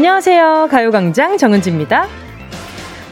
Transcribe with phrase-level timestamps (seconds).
[0.00, 0.68] 안녕하세요.
[0.70, 2.06] 가요광장 정은지입니다.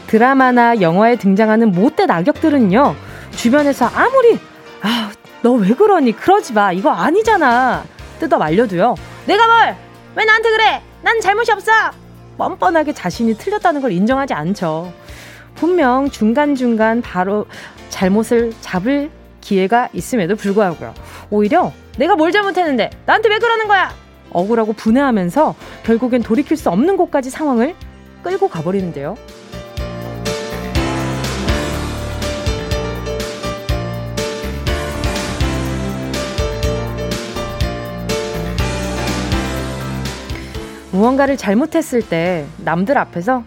[0.05, 2.95] 드라마나 영화에 등장하는 못된 악역들은요,
[3.35, 4.37] 주변에서 아무리,
[4.83, 5.09] 아,
[5.41, 6.11] 너 왜 그러니?
[6.11, 6.71] 그러지 마.
[6.71, 7.83] 이거 아니잖아.
[8.19, 8.93] 뜯어 말려도요.
[9.25, 9.75] 내가 뭘!
[10.15, 10.81] 왜 나한테 그래!
[11.01, 11.71] 난 잘못이 없어!
[12.37, 14.93] 뻔뻔하게 자신이 틀렸다는 걸 인정하지 않죠.
[15.55, 17.47] 분명 중간중간 바로
[17.89, 19.09] 잘못을 잡을
[19.41, 20.93] 기회가 있음에도 불구하고요.
[21.31, 23.91] 오히려 내가 뭘 잘못했는데 나한테 왜 그러는 거야?
[24.31, 27.75] 억울하고 분해하면서 결국엔 돌이킬 수 없는 곳까지 상황을
[28.23, 29.15] 끌고 가버리는데요.
[40.91, 43.43] 무언가를 잘못했을 때 남들 앞에서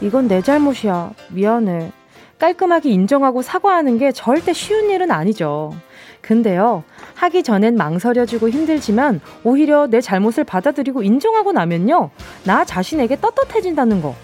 [0.00, 1.12] 이건 내 잘못이야.
[1.30, 1.90] 미안해.
[2.38, 5.74] 깔끔하게 인정하고 사과하는 게 절대 쉬운 일은 아니죠.
[6.20, 6.84] 근데요,
[7.24, 12.10] 하기 전엔 망설여지고 힘들지만 오히려 내 잘못을 받아들이고 인정하고 나면요,
[12.44, 14.14] 나 자신에게 떳떳해진다는 거.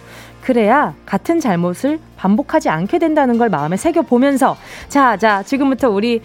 [0.42, 4.57] 그래야 같은 잘못을 반복하지 않게 된다는 걸 마음에 새겨보면서,
[4.89, 6.23] 자, 자, 지금부터 우리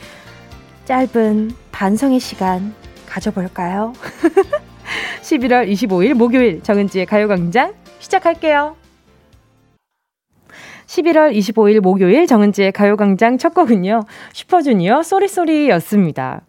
[0.85, 2.73] 짧은 반성의 시간
[3.07, 3.93] 가져볼까요?
[5.23, 8.84] 11월 25일 목요일 정은지의 가요광장 시작할게요.
[10.95, 14.03] 11월 25일 목요일 정은지의 가요광장 첫 곡은요.
[14.33, 16.41] 슈퍼주니어 쏘리쏘리였습니다.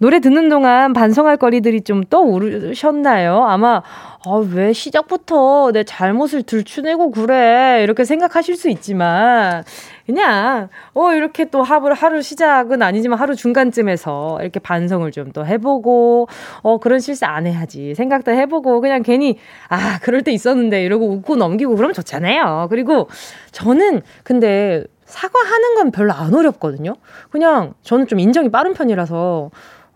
[0.00, 3.44] 노래 듣는 동안 반성할 거리들이 좀 떠오르셨나요?
[3.44, 3.82] 아마
[4.24, 9.64] 아, 왜 시작부터 내 잘못을 들추내고 그래 이렇게 생각하실 수 있지만
[10.06, 16.26] 그냥 어 이렇게 또 하루 하루 시작은 아니지만 하루 중간쯤에서 이렇게 반성을 좀 또 해보고
[16.62, 19.36] 어 그런 실수 안 해야지 생각도 해보고 그냥 괜히
[19.68, 22.68] 아 그럴 때 있었는데 이러고 웃고 넘기고 그러면 좋잖아요.
[22.70, 23.08] 그리고
[23.52, 26.94] 저는 근데 사과하는 건 별로 안 어렵거든요.
[27.30, 29.50] 그냥 저는 좀 인정이 빠른 편이라서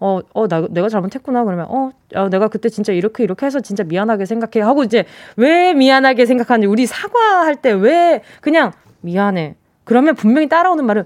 [0.05, 1.45] 어, 어, 나, 내가 잘못했구나.
[1.45, 4.65] 그러면, 어, 어, 내가 그때 진짜 이렇게, 이렇게 해서 진짜 미안하게 생각해.
[4.67, 5.05] 하고 이제
[5.37, 9.55] 왜 미안하게 생각하는지, 우리 사과할 때 왜 그냥 미안해.
[9.85, 11.05] 그러면 분명히 따라오는 말은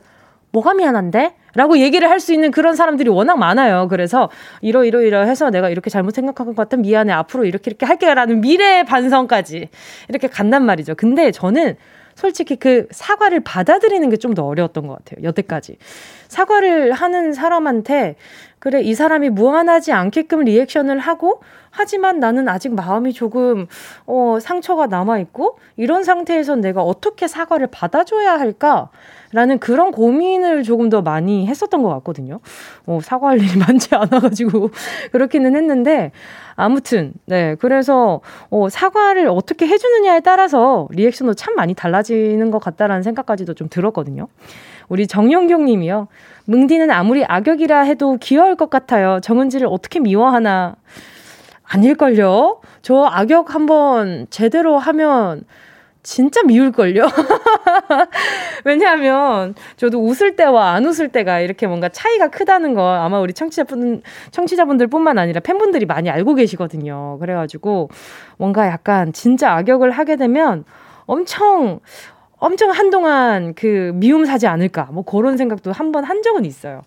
[0.53, 1.35] 뭐가 미안한데?
[1.55, 3.89] 라고 얘기를 할 수 있는 그런 사람들이 워낙 많아요.
[3.89, 4.31] 그래서
[4.63, 7.13] 이러이러이러 해서 내가 이렇게 잘못 생각한 것 같아 미안해.
[7.13, 8.13] 앞으로 이렇게 이렇게 할게.
[8.15, 9.69] 라는 미래 반성까지
[10.09, 10.95] 이렇게 간단 말이죠.
[10.97, 11.77] 근데 저는
[12.15, 15.23] 솔직히 그 사과를 받아들이는 게 좀 더 어려웠던 것 같아요.
[15.27, 15.77] 여태까지.
[16.29, 18.17] 사과를 하는 사람한테
[18.67, 21.41] 그래, 이 사람이 무한하지 않게끔 리액션을 하고,
[21.71, 23.69] 하지만 나는 아직 마음이 조금,
[24.07, 28.89] 어, 상처가 남아있고, 이런 상태에서 내가 어떻게 사과를 받아줘야 할까?
[29.31, 32.41] 라는 그런 고민을 조금 더 많이 했었던 것 같거든요.
[32.87, 34.71] 어, 사과할 일이 많지 않아가지고,
[35.13, 36.11] 그렇기는 했는데,
[36.57, 37.55] 아무튼, 네.
[37.61, 44.27] 그래서, 어, 사과를 어떻게 해주느냐에 따라서 리액션도 참 많이 달라지는 것 같다라는 생각까지도 좀 들었거든요.
[44.89, 46.09] 우리 정영경 님이요.
[46.47, 49.21] 뭉디는 아무리 악역이라 해도 귀여울 것 같아요.
[49.21, 50.77] 정은지를 어떻게 미워하나.
[51.65, 52.61] 아닐걸요?
[52.83, 55.45] 저 악역 한번 제대로 하면
[56.05, 57.05] 진짜 미울걸요?
[58.65, 64.03] 왜냐하면 저도 웃을 때와 안 웃을 때가 이렇게 뭔가 차이가 크다는 거 아마 우리 청취자분,
[64.31, 67.19] 청취자분들 뿐만 아니라 팬분들이 많이 알고 계시거든요.
[67.19, 67.91] 그래가지고
[68.39, 70.65] 뭔가 약간 진짜 악역을 하게 되면
[71.07, 71.81] 엄청,
[72.39, 74.89] 엄청 한동안 그 미움 사지 않을까.
[74.93, 76.83] 뭐 그런 생각도 한 번 한 적은 있어요.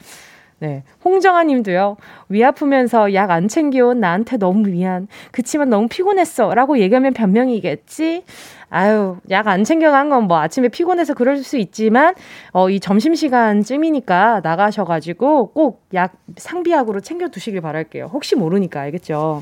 [0.60, 0.84] 네.
[1.06, 1.96] 홍정아 님도요,
[2.28, 5.08] 위 아프면서 약 안 챙겨온 나한테 너무 미안.
[5.32, 6.54] 그치만 너무 피곤했어.
[6.54, 8.24] 라고 얘기하면 변명이겠지?
[8.70, 12.14] 아유, 약 안 챙겨간 건 뭐 아침에 피곤해서 그럴 수 있지만,
[12.52, 18.10] 어, 이 점심시간쯤이니까 나가셔가지고 꼭 약 상비약으로 챙겨두시길 바랄게요.
[18.14, 19.42] 혹시 모르니까, 알겠죠?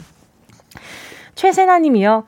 [1.36, 2.26] 최세나 님이요,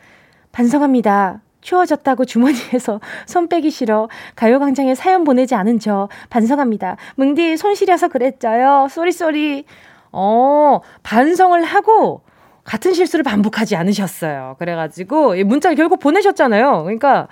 [0.52, 1.42] 반성합니다.
[1.70, 4.10] 추워졌다고 주머니에서 손 빼기 싫어.
[4.36, 6.98] 가요광장에 사연 보내지 않은 저 반성합니다.
[7.16, 8.88] 뭉디 손 시려서 그랬죠요.
[8.90, 9.66] sorry sorry.
[10.12, 12.22] 어, 반성을 하고
[12.64, 14.56] 같은 실수를 반복하지 않으셨어요.
[14.58, 16.84] 그래가지고 문자를 결국 보내셨잖아요.
[16.84, 17.28] 그러니까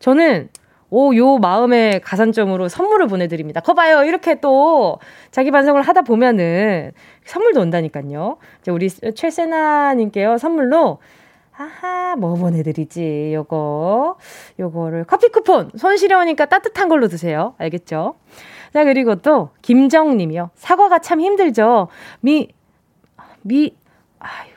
[0.00, 0.50] 저는
[0.90, 3.60] 오, 요 마음의 가산점으로 선물을 보내드립니다.
[3.60, 4.04] 거 봐요.
[4.04, 4.98] 이렇게 또
[5.30, 6.92] 자기 반성을 하다 보면은
[7.24, 8.36] 선물도 온다니까요.
[8.60, 10.38] 이제 우리 최세나님께요.
[10.38, 10.98] 선물로
[11.60, 14.16] 아하, 뭐 보내드리지, 요거.
[14.60, 15.70] 요거를 커피 쿠폰!
[15.76, 17.54] 손 시려우니까 따뜻한 걸로 드세요.
[17.58, 18.14] 알겠죠?
[18.72, 20.50] 자, 그리고 또, 김정님이요.
[20.54, 21.88] 사과가 참 힘들죠.
[22.20, 22.48] 미,
[23.42, 23.74] 미,
[24.20, 24.50] 아유,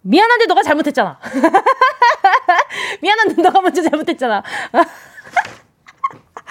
[0.00, 1.18] 미안한데 너가 잘못했잖아.
[3.02, 4.42] 미안한데 너가 먼저 잘못했잖아.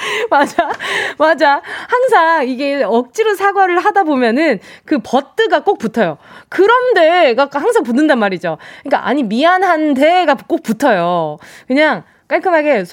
[0.29, 0.71] 맞아.
[1.17, 1.61] 맞아.
[1.87, 6.17] 항상 이게 억지로 사과를 하다 보면은 그 버트가 꼭 붙어요.
[6.49, 8.57] 그런데가 항상 붙는단 말이죠.
[8.83, 11.37] 그러니까 아니 미안한데가 꼭 붙어요.
[11.67, 12.85] 그냥 깔끔하게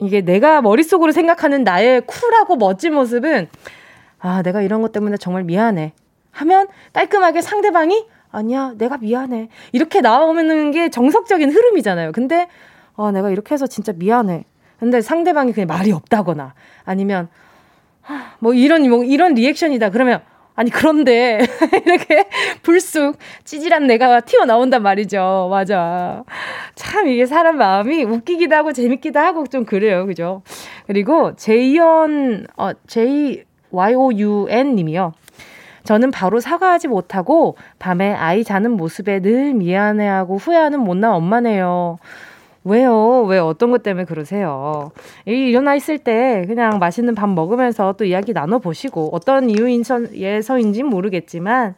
[0.00, 3.48] 이게 내가 머릿속으로 생각하는 나의 쿨하고 멋진 모습은
[4.18, 5.92] 아, 내가 이런 것 때문에 정말 미안해.
[6.32, 9.48] 하면 깔끔하게 상대방이 아니야, 내가 미안해.
[9.70, 12.10] 이렇게 나오는 게 정석적인 흐름이잖아요.
[12.12, 12.48] 근데
[12.96, 14.44] 아, 내가 이렇게 해서 진짜 미안해.
[14.78, 16.54] 근데 상대방이 그냥 말이 없다거나
[16.84, 17.28] 아니면
[18.38, 19.90] 뭐 이런 뭐 이런 리액션이다.
[19.90, 20.20] 그러면
[20.56, 21.40] 아니 그런데
[21.84, 22.26] 이렇게
[22.62, 25.48] 불쑥 찌질한 내가 튀어나온단 말이죠.
[25.50, 26.22] 맞아.
[26.74, 30.06] 참 이게 사람 마음이 웃기기도 하고 재밌기도 하고 좀 그래요.
[30.06, 30.42] 그죠?
[30.86, 35.12] 그리고 제이언 어 J Y O U N 님이요.
[35.82, 41.98] 저는 바로 사과하지 못하고 밤에 아이 자는 모습에 늘 미안해하고 후회하는 못난 엄마네요.
[42.64, 43.22] 왜요?
[43.24, 44.90] 왜 어떤 것 때문에 그러세요?
[45.26, 51.74] 일어나 있을 때 그냥 맛있는 밥 먹으면서 또 이야기 나눠보시고 어떤 이유에서인지 모르겠지만,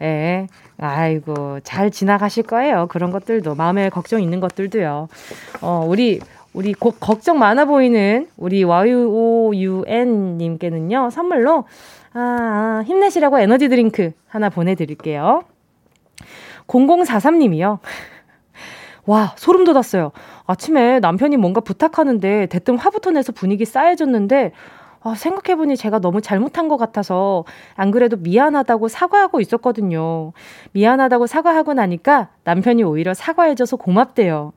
[0.00, 0.46] 예.
[0.78, 2.86] 아이고, 잘 지나가실 거예요.
[2.88, 3.54] 그런 것들도.
[3.54, 5.08] 마음에 걱정 있는 것들도요.
[5.60, 6.20] 어, 우리,
[6.54, 9.50] 우리 고, 걱정 많아 보이는 우리 YOUN님께는요,
[11.10, 11.64] 선물로,
[12.14, 15.42] 아, 힘내시라고 에너지 드링크 하나 보내드릴게요.
[16.66, 17.78] 0043님이요.
[19.10, 20.12] 와, 소름 돋았어요.
[20.46, 24.52] 아침에 남편이 뭔가 부탁하는데 대뜸 화부터 내서 분위기 싸해졌는데
[25.02, 30.32] 아, 생각해보니 제가 너무 잘못한 것 같아서 안 그래도 미안하다고 사과하고 있었거든요.
[30.70, 34.52] 미안하다고 사과하고 나니까 남편이 오히려 사과해줘서 고맙대요.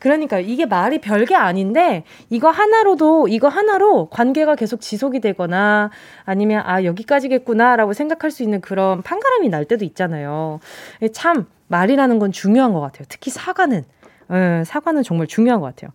[0.00, 5.88] 그러니까 이게 말이 별게 아닌데 이거 하나로도 이거 하나로 관계가 계속 지속이 되거나
[6.26, 10.60] 아니면 아 여기까지겠구나라고 생각할 수 있는 그런 판가름이 날 때도 있잖아요.
[11.14, 13.06] 참 말이라는 건 중요한 것 같아요.
[13.08, 13.84] 특히 사과는.
[14.28, 15.90] 네, 사과는 정말 중요한 것 같아요.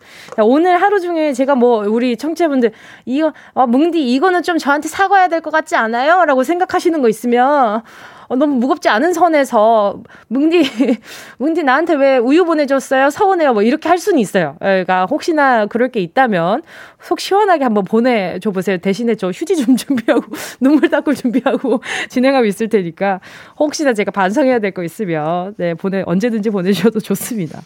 [0.46, 2.72] 오늘 하루 중에 제가 뭐 우리 청취자분들
[3.06, 6.26] 이거 어, 뭉디 이거는 좀 저한테 사과해야 될 것 같지 않아요?
[6.26, 7.82] 라고 생각하시는 거 있으면
[8.28, 10.62] 어, 너무 무겁지 않은 선에서 뭉디
[11.40, 13.10] 뭉디 나한테 왜 우유 보내줬어요?
[13.10, 13.54] 서운해요.
[13.54, 14.56] 뭐 이렇게 할 수는 있어요.
[14.60, 16.62] 그러니까 혹시나 그럴 게 있다면
[17.02, 18.78] 속 시원하게 한번 보내줘 보세요.
[18.78, 20.22] 대신에 저 휴지 좀 준비하고
[20.60, 23.20] 눈물 닦을 준비하고 진행하고 있을 테니까
[23.58, 27.62] 혹시나 제가 반성해야 될 거 있으면 네 보내 언제든지 보내주셔도 좋습니다.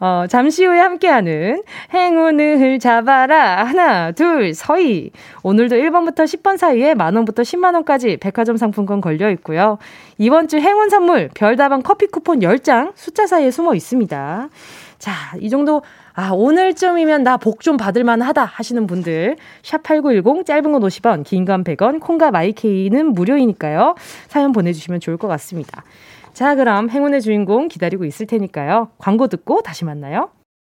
[0.00, 1.62] 어, 잠시 후에 함께하는
[1.94, 3.64] 행운을 잡아라.
[3.64, 5.12] 하나, 둘, 서희.
[5.42, 9.78] 오늘도 1번부터 10번 사이에 만원부터 10만원까지 백화점 상품권 걸려 있고요.
[10.18, 14.48] 이번 주 행운 선물, 별다방 커피 쿠폰 10장 숫자 사이에 숨어 있습니다.
[14.98, 15.82] 자, 이 정도,
[16.14, 21.62] 아, 오늘쯤이면 나 복 좀 받을만 하다 하시는 분들, 샵8910, 짧은 건 50원, 긴 건
[21.64, 23.94] 100원, 콩과 마이케이는 무료이니까요.
[24.28, 25.82] 사연 보내주시면 좋을 것 같습니다.
[26.34, 28.90] 자, 그럼 행운의 주인공 기다리고 있을 테니까요.
[28.98, 30.30] 광고 듣고 다시 만나요.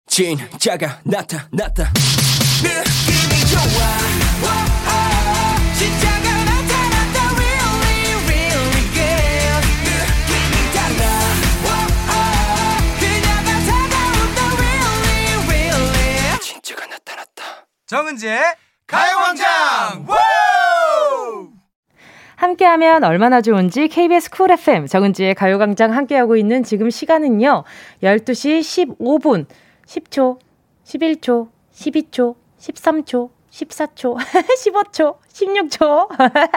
[0.07, 1.93] 진짜가 나타났다.
[2.63, 3.61] 느낌이 좋아.
[5.77, 7.19] 진짜가 나타났다.
[7.35, 9.67] Really, really good.
[9.85, 11.03] 느낌이 달라.
[13.01, 14.39] 그녀가 다가온다.
[14.57, 16.39] Really, really.
[16.41, 17.67] 진짜가 나타났다.
[17.87, 18.41] 정은지의
[18.87, 20.07] 가요광장!
[22.39, 27.65] 함께하면 얼마나 좋은지 KBS 쿨 FM 정은지의 가요광장 함께하고 있는 지금 시간은요.
[28.01, 29.47] 12시 15분,
[29.87, 30.39] 10초,
[30.85, 36.09] 11초, 12초, 13초, 14초, 15초, 16초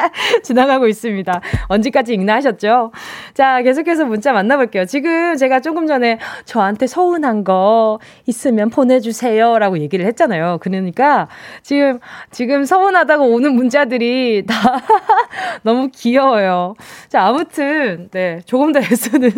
[0.43, 1.41] 지나가고 있습니다.
[1.67, 2.91] 언제까지 읽나 하셨죠?
[3.33, 4.85] 자, 계속해서 문자 만나볼게요.
[4.85, 9.59] 지금 제가 조금 전에 저한테 서운한 거 있으면 보내주세요.
[9.59, 10.57] 라고 얘기를 했잖아요.
[10.61, 11.27] 그러니까
[11.61, 11.99] 지금,
[12.31, 14.81] 지금 서운하다고 오는 문자들이 다
[15.63, 16.75] 너무 귀여워요.
[17.09, 19.31] 자, 아무튼, 네, 조금 더 애쓰는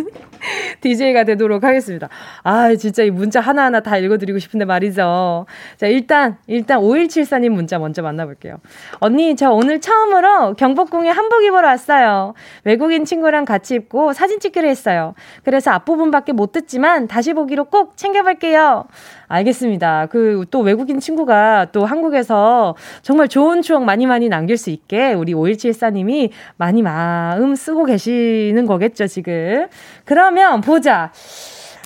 [0.82, 2.10] DJ가 되도록 하겠습니다.
[2.44, 5.46] 아, 진짜 이 문자 하나하나 다 읽어드리고 싶은데 말이죠.
[5.78, 8.58] 자, 일단, 일단 5174님 문자 먼저 만나볼게요.
[9.00, 12.34] 언니, 저 오늘 처음으로 경복궁에 한복 입으러 왔어요.
[12.64, 15.14] 외국인 친구랑 같이 입고 사진 찍기로 했어요.
[15.44, 18.86] 그래서 앞부분밖에 못 듣지만 다시 보기로 꼭 챙겨볼게요.
[19.28, 20.08] 알겠습니다.
[20.08, 25.34] 그 또 외국인 친구가 또 한국에서 정말 좋은 추억 많이 많이 남길 수 있게 우리
[25.34, 29.68] 5174님이 많이 마음 쓰고 계시는 거겠죠, 지금.
[30.06, 31.12] 그러면 보자.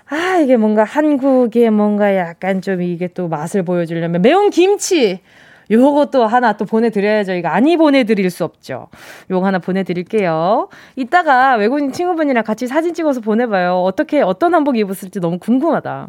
[0.10, 5.22] 아, 이게 뭔가 한국의 뭔가 약간 좀 이게 또 맛을 보여주려면 매운 김치!
[5.72, 7.34] 요것도 하나 또 보내드려야죠.
[7.34, 8.88] 이거 아니 보내드릴 수 없죠.
[9.30, 10.70] 요거 하나 보내드릴게요.
[10.96, 13.82] 이따가 외국인 친구분이랑 같이 사진 찍어서 보내봐요.
[13.84, 16.08] 어떻게, 어떤 한복 입었을지 너무 궁금하다.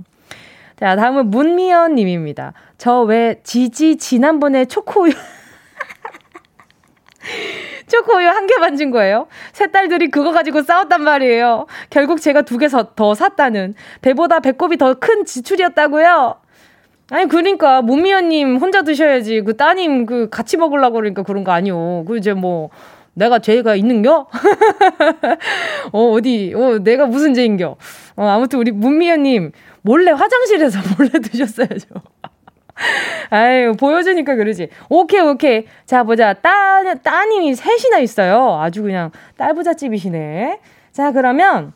[0.79, 2.53] 자, 다음은 문미연 님입니다.
[2.79, 5.13] 저 왜 지지 지난번에 초코우유
[7.89, 9.27] 초코우유 한 개 만진 거예요.
[9.53, 11.67] 새 딸들이 그거 가지고 싸웠단 말이에요.
[11.91, 16.37] 결국 제가 두 개 더 샀다는 배보다 배꼽이 더 큰 지출이었다고요.
[17.11, 22.05] 아니 그러니까 문미연님 혼자 드셔야지 그 따님 그 같이 먹으려고 그러니까 그런 거 아니요.
[22.07, 22.71] 그 이제 뭐
[23.15, 24.27] 내가 죄가 있는겨?
[25.93, 27.77] 어 어디 어 내가 무슨 죄인겨?
[28.17, 31.87] 어 아무튼 우리 문미연님 몰래 화장실에서 몰래 드셨어야죠.
[33.31, 34.69] 아유, 보여주니까 그러지.
[34.89, 35.65] 오케이, 오케이.
[35.87, 36.35] 자, 보자.
[36.35, 38.59] 따, 따님이 셋이나 있어요.
[38.61, 40.61] 아주 그냥 딸부잣집이시네.
[40.93, 41.73] 자, 그러면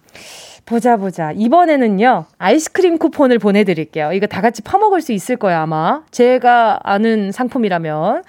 [0.72, 1.32] 보자, 보자.
[1.32, 4.10] 이번에는요, 아이스크림 쿠폰을 보내 드릴게요.
[4.14, 6.00] 이거 다 같이 퍼먹을 수 있을 거예요, 아마.
[6.10, 8.22] 제가 아는 상품이라면.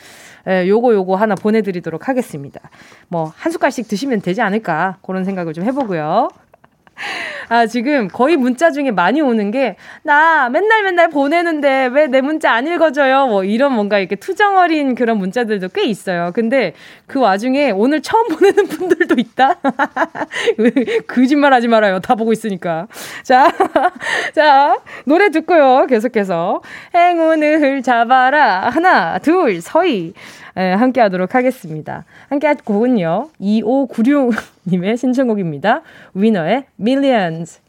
[0.49, 2.59] 예, 요거, 요거 하나 보내 드리도록 하겠습니다.
[3.07, 4.97] 뭐, 한 숟갈씩 드시면 되지 않을까.
[5.01, 6.27] 그런 생각을 좀 해 보고요.
[7.49, 12.51] 아, 지금 거의 문자 중에 많이 오는 게, 나 맨날 맨날 보내는데 왜 내 문자
[12.53, 13.25] 안 읽어줘요?
[13.27, 16.31] 뭐 이런 뭔가 이렇게 투정 어린 그런 문자들도 꽤 있어요.
[16.33, 16.73] 근데
[17.07, 19.55] 그 와중에 오늘 처음 보내는 분들도 있다?
[21.07, 21.99] 거짓말 하지 말아요.
[21.99, 22.87] 다 보고 있으니까.
[23.23, 23.51] 자,
[24.35, 25.87] 자, 노래 듣고요.
[25.87, 26.61] 계속해서.
[26.95, 28.69] 행운을 잡아라.
[28.69, 30.13] 하나, 둘, 서희.
[30.57, 32.05] 예, 함께 하도록 하겠습니다.
[32.29, 33.29] 함께 할 곡은요.
[33.41, 35.81] 2596님의 신청곡입니다.
[36.13, 37.59] 위너의 Millions.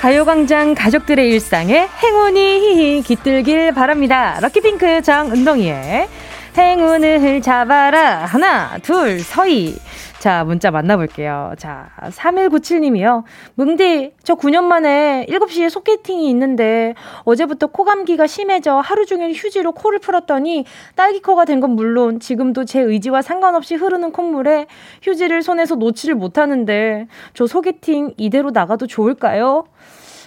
[0.00, 4.38] 가요광장 가족들의 일상에 행운이 깃들길 바랍니다.
[4.40, 6.08] 럭키핑크 정은동이의
[6.56, 8.24] 행운을 잡아라.
[8.24, 9.76] 하나, 둘, 서희.
[10.20, 11.54] 자, 문자 만나볼게요.
[11.58, 13.22] 자, 3197님이요.
[13.54, 20.64] 뭉디, 저 9년 만에 7시에 소개팅이 있는데 어제부터 코감기가 심해져 하루 종일 휴지로 코를 풀었더니
[20.96, 24.66] 딸기코가 된 건 물론 지금도 제 의지와 상관없이 흐르는 콧물에
[25.02, 29.64] 휴지를 손에서 놓지를 못하는데 저 소개팅 이대로 나가도 좋을까요?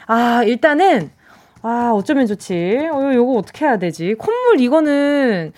[0.07, 1.11] 아, 일단은
[1.61, 2.89] 아, 어쩌면 좋지?
[2.91, 4.15] 어, 요거 어떻게 해야 되지?
[4.15, 5.53] 콧물 이거는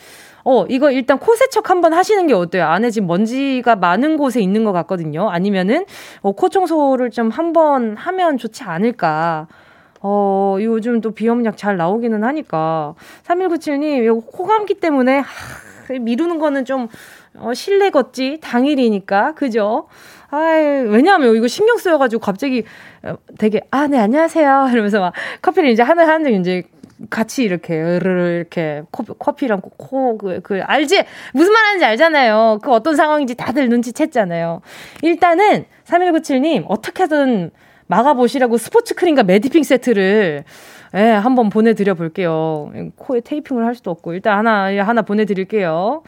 [0.46, 2.66] 어, 이거 일단 코 세척 한번 하시는 게 어때요?
[2.66, 5.30] 안에 지금 먼지가 많은 곳에 있는 것 같거든요.
[5.30, 5.86] 아니면은,
[6.22, 9.48] 어, 코 청소를 좀 한번 하면 좋지 않을까.
[10.02, 12.94] 어, 요즘 또 비염약 잘 나오기는 하니까.
[13.24, 16.90] 3197님, 이거 코감기 때문에, 하, 미루는 거는 좀,
[17.38, 18.40] 어, 실내 걷지?
[18.42, 19.36] 당일이니까.
[19.36, 19.88] 그죠?
[20.30, 22.64] 아이, 왜냐하면 이거 신경 쓰여가지고 갑자기
[23.04, 24.70] 어, 되게, 아, 네, 안녕하세요.
[24.74, 26.64] 이러면서 막 커피를 이제 하나 하는데 이제
[27.10, 28.84] 같이 이렇게 이렇게
[29.20, 31.04] 커피, 랑 코, 그, 그, 알지?
[31.34, 32.60] 무슨 말 하는지 알잖아요.
[32.62, 34.62] 그 어떤 상황인지 다들 눈치챘잖아요.
[35.02, 37.52] 일단은, 3197님, 어떻게든
[37.88, 40.44] 막아 보시라고 스포츠 크림과 메디핑 세트를
[40.96, 42.72] 예, 한번 보내 드려 볼게요.
[42.98, 46.04] 코에 테이핑을 할 수도 없고, 일단 하나, 하나 보내 드릴게요.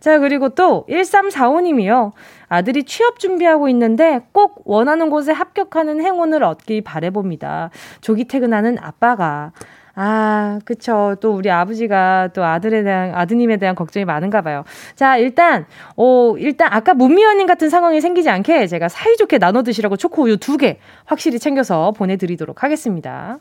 [0.00, 2.12] 자, 그리고 또, 1345님이요.
[2.48, 7.70] 아들이 취업 준비하고 있는데 꼭 원하는 곳에 합격하는 행운을 얻길 바래봅니다.
[8.00, 9.52] 조기 퇴근하는 아빠가
[9.94, 11.16] 아, 그쵸.
[11.20, 14.64] 또 우리 아버지가 또 아들에 대한, 아드님에 대한 걱정이 많은가 봐요.
[14.94, 15.66] 자, 일단,
[15.96, 20.78] 어, 일단 아까 문미연님 같은 상황이 생기지 않게 제가 사이좋게 나눠 드시라고 초코우유 두 개
[21.06, 23.38] 확실히 챙겨서 보내드리도록 하겠습니다.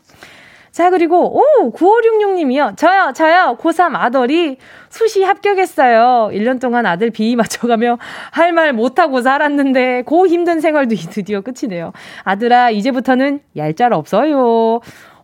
[0.72, 2.78] 자, 그리고, 오, 9566님이요.
[2.78, 3.58] 저요, 저요.
[3.60, 4.58] 고3 아들이
[4.90, 6.30] 수시 합격했어요.
[6.32, 7.98] 1년 동안 아들 비위 맞춰가며
[8.32, 11.92] 할 말 못하고 살았는데, 고 힘든 생활도 드디어 끝이네요.
[12.24, 14.80] 아들아, 이제부터는 얄짤 없어요.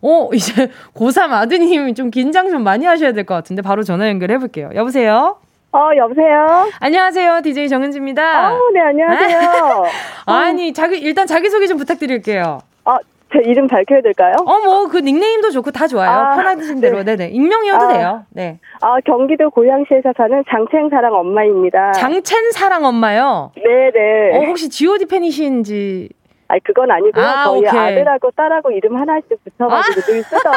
[0.06, 4.38] 어, 이제 고3 아드님이 좀 긴장 좀 많이 하셔야 될 것 같은데 바로 전화 연결해
[4.38, 4.70] 볼게요.
[4.76, 5.38] 여보세요?
[5.72, 6.70] 어, 여보세요?
[6.80, 7.42] 안녕하세요.
[7.42, 8.54] DJ 정은지입니다.
[8.54, 9.84] 어, 네, 안녕하세요.
[10.28, 12.60] 아니, 자기, 일단 자기소개 좀 부탁드릴게요.
[12.86, 12.96] 어,
[13.34, 14.36] 제 이름 밝혀야 될까요?
[14.46, 16.10] 어, 뭐, 그 닉네임도 좋고 다 좋아요.
[16.10, 17.04] 아, 편하신 대로.
[17.04, 17.16] 네.
[17.18, 18.24] 네 익명이어도 아, 돼요.
[18.30, 18.60] 네.
[18.82, 21.92] 아, 경기도 고양시에서 사는 장첸사랑 엄마입니다.
[21.94, 23.52] 장첸사랑 엄마요?
[23.56, 24.38] 네네.
[24.38, 26.10] 어, 혹시 GOD 팬이신지.
[26.48, 27.24] 아니 그건 아니고요.
[27.24, 27.70] 아, 저희 오케이.
[27.80, 30.54] 아들하고 딸하고 이름 하나씩 붙여가지고 늘 쓰던.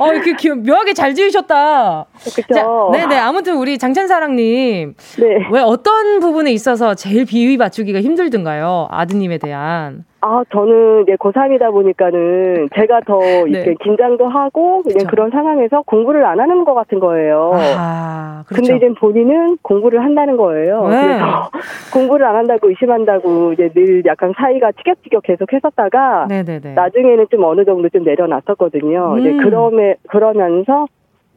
[0.00, 2.06] 어, 이렇게 귀 묘하게 잘 지으셨다.
[2.46, 2.90] 그렇죠.
[2.92, 3.16] 네네.
[3.18, 4.94] 아무튼 우리 장찬사랑님.
[5.18, 5.48] 네.
[5.52, 8.88] 왜 어떤 부분에 있어서 제일 비위 맞추기가 힘들든가요?
[8.90, 10.04] 아드님에 대한.
[10.26, 13.74] 아, 저는 이제 고3이다 보니까는 제가 더 이렇게 네.
[13.82, 15.06] 긴장도 하고 그냥.
[15.06, 17.52] 그런 상황에서 공부를 안 하는 것 같은 거예요.
[17.76, 18.72] 아, 그렇죠.
[18.72, 20.88] 근데 이제 본인은 공부를 한다는 거예요.
[20.88, 21.02] 네.
[21.02, 21.50] 그래서
[21.92, 26.72] 공부를 안 한다고 의심한다고 이제 늘 약간 사이가 티격티격 계속 했었다가 네네네.
[26.72, 29.16] 나중에는 좀 어느 정도 좀 내려놨었거든요.
[29.16, 29.18] 음.
[29.18, 30.86] 이제 그럼에 그러면서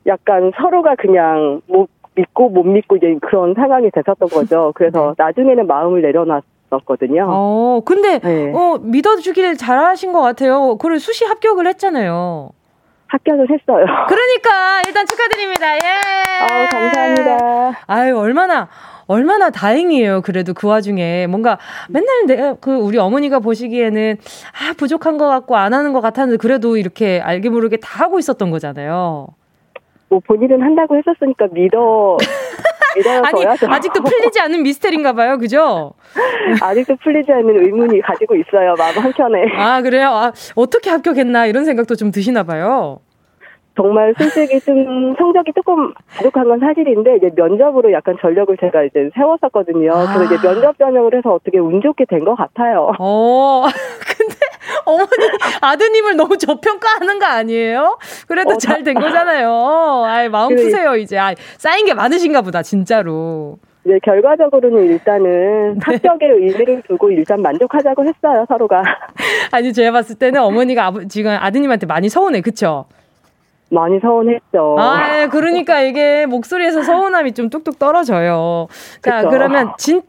[0.05, 4.71] 약간 서로가 그냥 못 믿고 못 믿고 이제 그런 상황이 됐었던 거죠.
[4.75, 5.25] 그래서 네.
[5.25, 7.27] 나중에는 마음을 내려놨 있었거든요.
[7.29, 8.51] 어, 근데 네.
[8.53, 10.77] 어, 믿어주길 잘하신 것 같아요.
[10.77, 12.49] 그걸 수시 합격을 했잖아요.
[13.07, 13.85] 합격을 했어요.
[14.07, 15.75] 그러니까 일단 축하드립니다.
[15.75, 15.79] 예.
[16.43, 17.83] 어, 감사합니다.
[17.87, 18.67] 아유 얼마나
[19.07, 20.21] 얼마나 다행이에요.
[20.21, 21.57] 그래도 그 와중에 뭔가
[21.89, 24.17] 맨날 내, 그 우리 어머니가 보시기에는
[24.51, 28.51] 아 부족한 것 같고 안 하는 것 같았는데 그래도 이렇게 알게 모르게 다 하고 있었던
[28.51, 29.27] 거잖아요.
[30.09, 32.17] 뭐 본인은 한다고 했었으니까 믿어
[33.23, 35.93] 아니 아직도 풀리지 않은 미스터리인가 봐요, 그죠?
[36.61, 39.45] 아직도 풀리지 않는 의문이 가지고 있어요, 마음 한켠에.
[39.57, 40.09] 아 그래요?
[40.09, 42.99] 아, 어떻게 합격했나 이런 생각도 좀 드시나 봐요.
[43.75, 49.91] 정말 솔직히 좀 성적이 조금 부족한 건 사실인데 이제 면접으로 약간 전력을 제가 이제 세웠었거든요.
[49.93, 50.13] 아.
[50.15, 52.91] 그래서 이제 면접 전형을 해서 어떻게 운 좋게 된 것 같아요.
[52.97, 53.65] 어,
[54.17, 54.35] 근데
[54.85, 55.09] 어머니,
[55.61, 57.97] 아드님을 너무 저평가하는 거 아니에요?
[58.27, 60.03] 그래도 어, 잘된 거잖아요.
[60.05, 60.63] 아이, 마음 그래.
[60.63, 61.17] 푸세요, 이제.
[61.17, 63.57] 아, 쌓인 게 많으신가 보다, 진짜로.
[63.83, 65.79] 네, 결과적으로는 일단은 네.
[65.81, 68.83] 합격에 의미를 두고 일단 만족하자고 했어요, 서로가.
[69.51, 72.85] 아니, 제가 봤을 때는 어머니가 아버, 지금 아드님한테 많이 서운해, 그쵸?
[73.69, 74.75] 많이 서운했죠.
[74.79, 78.67] 아, 예, 그러니까 이게 목소리에서 서운함이 좀 뚝뚝 떨어져요.
[79.01, 79.29] 자, 그쵸.
[79.29, 80.01] 그러면 진,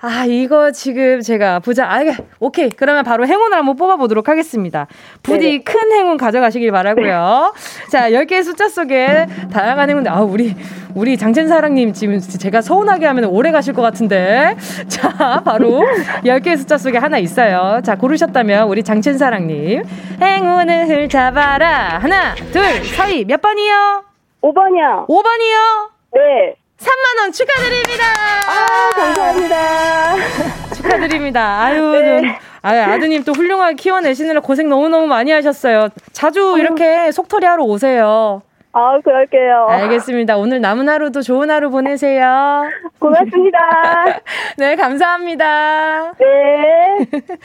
[0.00, 1.86] 아, 이거 지금 제가 보자.
[1.86, 2.00] 아,
[2.40, 2.70] 오케이.
[2.70, 4.86] 그러면 바로 행운을 한번 뽑아보도록 하겠습니다.
[5.22, 5.62] 부디 네네.
[5.62, 7.54] 큰 행운 가져가시길 바라고요
[7.90, 10.56] 자, 10개의 숫자 속에 다양한 행운, 아, 우리,
[10.94, 14.56] 우리 장첸사랑님 지금 제가 서운하게 하면 오래 가실 것 같은데.
[14.88, 15.82] 자, 바로
[16.24, 17.80] 10개의 숫자 속에 하나 있어요.
[17.84, 19.84] 자, 고르셨다면 우리 장첸사랑님.
[20.20, 21.98] 행운을 잡아라.
[21.98, 22.62] 하나, 둘,
[22.96, 24.04] 서희 몇 번이요?
[24.42, 25.06] 5번이요.
[25.06, 25.90] 5번이요?
[26.14, 26.54] 네.
[26.82, 28.04] 3만원 축하드립니다.
[28.48, 30.16] 아, 감사합니다.
[30.74, 31.60] 축하드립니다.
[31.62, 32.38] 아유, 네.
[32.62, 35.88] 아유, 아드님 또 훌륭하게 키워내시느라 고생 너무너무 많이 하셨어요.
[36.12, 38.42] 자주 이렇게 속털이 하러 오세요.
[38.72, 39.66] 아, 그럴게요.
[39.68, 40.36] 알겠습니다.
[40.38, 42.62] 오늘 남은 하루도 좋은 하루 보내세요.
[42.98, 43.58] 고맙습니다.
[44.56, 46.14] 네, 감사합니다.
[46.18, 47.06] 네.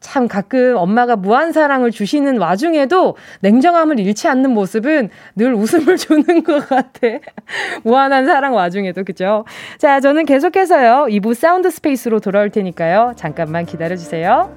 [0.00, 6.68] 참 가끔 엄마가 무한 사랑을 주시는 와중에도 냉정함을 잃지 않는 모습은 늘 웃음을 주는 것
[6.68, 7.08] 같아.
[7.82, 9.44] 무한한 사랑 와중에도, 그죠?
[9.78, 11.06] 자, 저는 계속해서요.
[11.10, 13.14] 2부 사운드 스페이스로 돌아올 테니까요.
[13.16, 14.56] 잠깐만 기다려 주세요.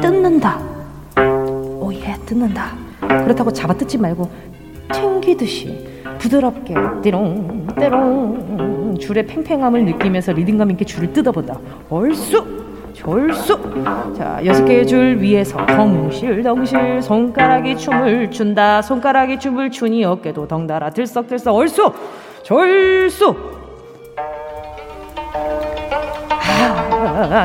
[0.00, 0.58] 뜯는다.
[1.80, 2.72] 오예, 뜯는다.
[3.00, 4.30] 그렇다고 잡아뜯지 말고
[4.92, 5.86] 튕기듯이
[6.18, 11.58] 부드럽게 띠롱 띠롱 줄의 팽팽함을 느끼면서 리듬감 있게 줄을 뜯어본다.
[11.90, 12.44] 얼쑤
[12.94, 13.58] 절수
[14.16, 20.90] 자 여섯 개의 줄 위에서 덩실 덩실 손가락이 춤을 춘다 손가락이 춤을 추니 어깨도 덩달아
[20.90, 21.92] 들썩들썩 얼쑤
[22.42, 23.57] 절수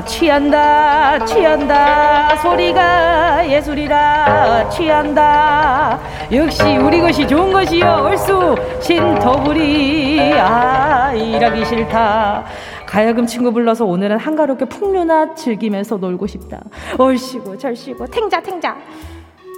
[0.05, 2.35] 취한다 취한다.
[2.37, 5.99] 소리가 예술이라 취한다.
[6.31, 10.33] 역시 우리 것이 좋은 것이여 얼쑤 신터불이.
[10.39, 12.45] 아 일하기 싫다.
[12.85, 16.59] 가야금 친구 불러서 오늘은 한가롭게 풍류나 즐기면서 놀고 싶다.
[16.97, 18.75] 얼씨고 절씨고 탱자 탱자.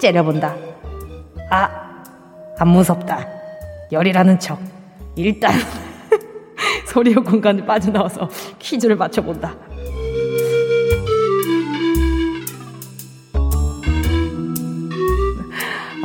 [0.02, 0.56] 째려본다.
[1.50, 1.86] 아
[2.58, 3.20] 안 무섭다.
[3.92, 4.58] 열이라는 척.
[5.18, 5.52] 일단
[6.88, 9.54] 소리의 공간을 빠져나와서 퀴즈를 맞춰본다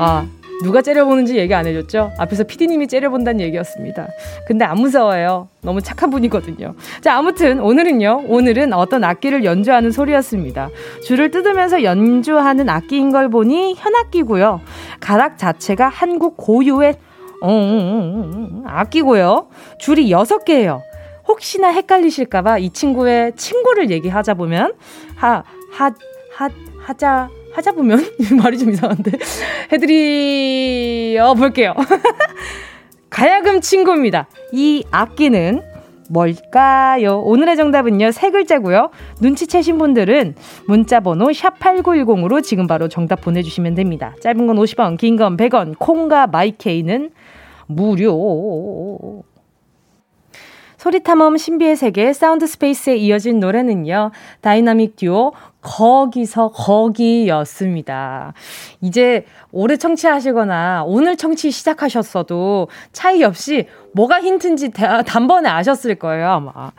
[0.02, 0.26] 아,
[0.62, 2.12] 누가 째려보는지 얘기 안 해줬죠?
[2.18, 4.08] 앞에서 피디님이 째려본다는 얘기였습니다.
[4.46, 5.48] 근데 안 무서워요.
[5.60, 6.74] 너무 착한 분이거든요.
[7.02, 8.24] 자, 아무튼 오늘은요.
[8.26, 10.70] 오늘은 어떤 악기를 연주하는 소리였습니다.
[11.04, 14.60] 줄을 뜯으면서 연주하는 악기인 걸 보니 현악기고요.
[15.00, 16.96] 가락 자체가 한국 고유의
[17.42, 19.48] 어, 악기고요.
[19.78, 20.80] 줄이 6개예요.
[21.28, 24.74] 혹시나 헷갈리실까봐 이 친구의 친구를 얘기하자 보면
[25.16, 25.92] 하, 하,
[26.34, 28.04] 하, 하자, 하자 보면
[28.42, 29.12] 말이 좀 이상한데
[29.72, 31.74] 해드려 볼게요.
[33.10, 34.28] 가야금 친구입니다.
[34.52, 35.62] 이 악기는
[36.08, 37.20] 뭘까요?
[37.20, 38.90] 오늘의 정답은요, 세 글자고요.
[39.20, 40.34] 눈치채신 분들은
[40.66, 44.14] 문자 번호 샵8910으로 지금 바로 정답 보내 주시면 됩니다.
[44.20, 47.10] 짧은 건 50원, 긴 건 100원, 콩과 마이케이는
[47.66, 49.22] 무료.
[50.78, 54.10] 소리탐험 신비의 세계 사운드 스페이스에 이어진 노래는요.
[54.40, 58.32] 다이나믹 듀오 거기서 거기였습니다.
[58.80, 66.70] 이제 올해 청취하시거나 오늘 청취 시작하셨어도 차이 없이 뭐가 힌트인지 단번에 아셨을 거예요, 아마.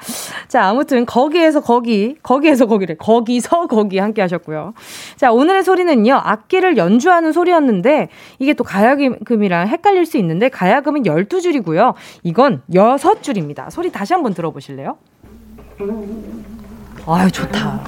[0.47, 2.95] 자, 아무튼 거기에서 거기, 거기에서 거기래.
[2.95, 4.73] 거기서 거기 함께 하셨고요.
[5.17, 8.07] 자, 오늘의 소리는요, 악기를 연주하는 소리였는데,
[8.39, 11.95] 이게 또 가야금이랑 헷갈릴 수 있는데, 가야금은 12줄이고요.
[12.23, 13.69] 이건 6줄입니다.
[13.69, 14.97] 소리 다시 한번 들어보실래요?
[17.07, 17.81] 아유, 좋다.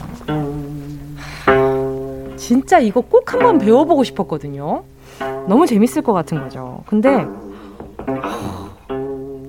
[2.43, 4.83] 진짜 이거 꼭 한번 배워보고 싶었거든요.
[5.47, 6.83] 너무 재밌을 것 같은 거죠.
[6.85, 7.25] 근데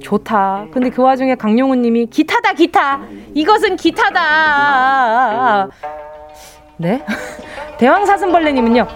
[0.01, 0.67] 좋다.
[0.71, 3.01] 근데 그 와중에 강용훈 님이 기타다 기타.
[3.35, 5.69] 이것은 기타다.
[6.77, 7.05] 네?
[7.79, 8.87] 대왕 사슴벌레 님은요.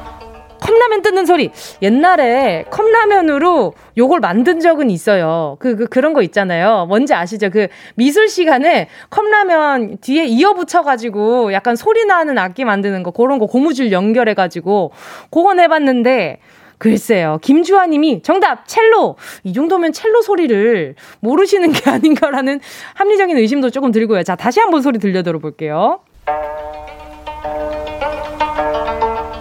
[0.60, 1.50] 컵라면 뜯는 소리.
[1.82, 5.56] 옛날에 컵라면으로 요걸 만든 적은 있어요.
[5.60, 6.86] 그, 그, 그런 거 있잖아요.
[6.88, 7.50] 뭔지 아시죠?
[7.50, 13.46] 그 미술 시간에 컵라면 뒤에 이어 붙여가지고 약간 소리 나는 악기 만드는 거, 그런 거
[13.46, 14.92] 고무줄 연결해가지고,
[15.30, 16.40] 그건 해봤는데,
[16.78, 17.38] 글쎄요.
[17.42, 18.66] 김주아 님이 정답!
[18.68, 19.16] 첼로!
[19.42, 22.60] 이 정도면 첼로 소리를 모르시는 게 아닌가라는
[22.94, 24.22] 합리적인 의심도 조금 들고요.
[24.22, 26.00] 자, 다시 한번 소리 들려 들어볼게요.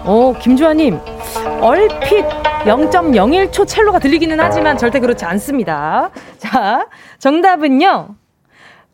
[0.08, 0.98] 오, 김주아님,
[1.60, 2.24] 얼핏
[2.64, 6.08] 0.01초 첼로가 들리기는 하지만 절대 그렇지 않습니다.
[6.38, 6.86] 자,
[7.18, 8.16] 정답은요.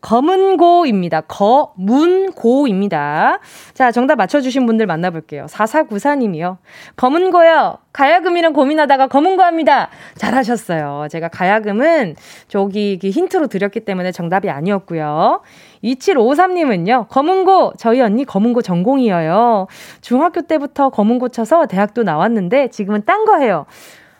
[0.00, 1.22] 검은고입니다.
[1.22, 3.38] 거문고입니다.
[3.72, 5.46] 자, 정답 맞춰주신 분들 만나볼게요.
[5.46, 6.58] 4494님이요.
[6.96, 7.78] 검은고요.
[7.92, 9.88] 가야금이랑 고민하다가 검은고 합니다.
[10.16, 11.06] 잘하셨어요.
[11.10, 12.16] 제가 가야금은
[12.48, 15.40] 저기 힌트로 드렸기 때문에 정답이 아니었고요.
[15.84, 19.66] 2753님은요, 검은고, 저희 언니 검은고 전공이에요.
[20.00, 23.66] 중학교 때부터 검은고 쳐서 대학도 나왔는데 지금은 딴 거 해요.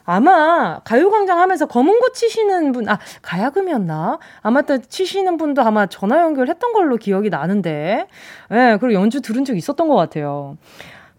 [0.07, 4.19] 아마 가요광장 하면서 검은고 치시는 분, 아, 가야금이었나?
[4.43, 8.07] 아마 또 치시는 분도 아마 전화 연결했던 걸로 기억이 나는데,
[8.51, 10.59] 예, 네, 그리고 연주 들은 적 있었던 것 같아요.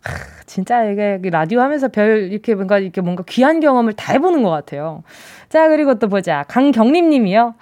[0.02, 0.14] 하,
[0.46, 5.02] 진짜 이게 라디오 하면서 별, 이렇게 뭔가, 이렇게 뭔가 귀한 경험을 다 해보는 것 같아요.
[5.50, 6.46] 자, 그리고 또 보자.
[6.48, 7.56] 강경림 님이요.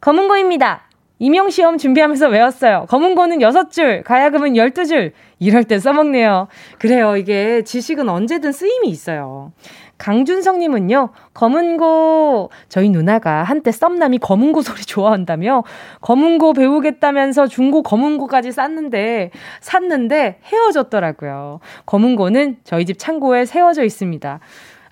[0.00, 0.82] 검은고입니다.
[1.20, 2.86] 임용시험 준비하면서 외웠어요.
[2.88, 5.12] 검은고는 6줄, 가야금은 12줄.
[5.38, 6.48] 이럴 때 써먹네요.
[6.78, 7.16] 그래요.
[7.16, 9.52] 이게 지식은 언제든 쓰임이 있어요.
[9.98, 15.62] 강준성님은요, 검은고, 저희 누나가 한때 썸남이 검은고 소리 좋아한다며,
[16.00, 19.30] 검은고 배우겠다면서 중고 검은고까지 쌌는데,
[19.60, 21.60] 샀는데 헤어졌더라고요.
[21.84, 24.40] 검은고는 저희 집 창고에 세워져 있습니다.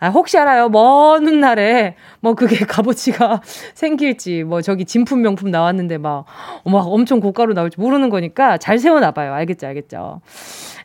[0.00, 0.68] 아, 혹시 알아요?
[0.68, 3.40] 먼 훗날에, 뭐, 그게 값어치가
[3.74, 6.24] 생길지, 뭐, 저기 진품 명품 나왔는데 막,
[6.64, 9.32] 막 엄청 고가로 나올지 모르는 거니까 잘 세워놔봐요.
[9.34, 10.20] 알겠죠, 알겠죠.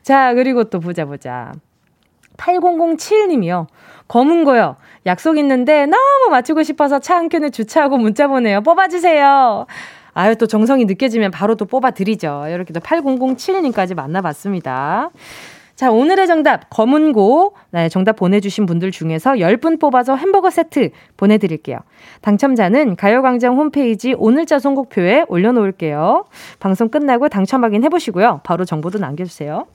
[0.01, 1.51] 자, 그리고 또 보자, 보자.
[2.37, 3.67] 8007님이요.
[4.07, 4.75] 검은 거요.
[5.05, 8.61] 약속 있는데 너무 맞추고 싶어서 차 한 켠에 주차하고 문자 보내요.
[8.61, 9.65] 뽑아주세요.
[10.15, 12.45] 아유, 또 정성이 느껴지면 바로 또 뽑아드리죠.
[12.49, 15.09] 이렇게 또 8007님까지 만나봤습니다.
[15.75, 17.55] 자, 오늘의 정답, 검은고.
[17.71, 21.79] 네, 정답 보내주신 분들 중에서 10분 뽑아서 햄버거 세트 보내드릴게요.
[22.21, 26.25] 당첨자는 가요광장 홈페이지 오늘자 선곡표에 올려놓을게요.
[26.59, 28.41] 방송 끝나고 당첨 확인해보시고요.
[28.43, 29.65] 바로 정보도 남겨주세요.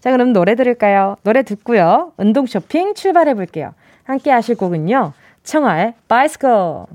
[0.00, 1.16] 자, 그럼 노래 들을까요?
[1.22, 2.12] 노래 듣고요.
[2.16, 3.74] 운동 쇼핑 출발해 볼게요.
[4.04, 5.12] 함께 하실 곡은요.
[5.42, 6.86] 청하의 바이스코.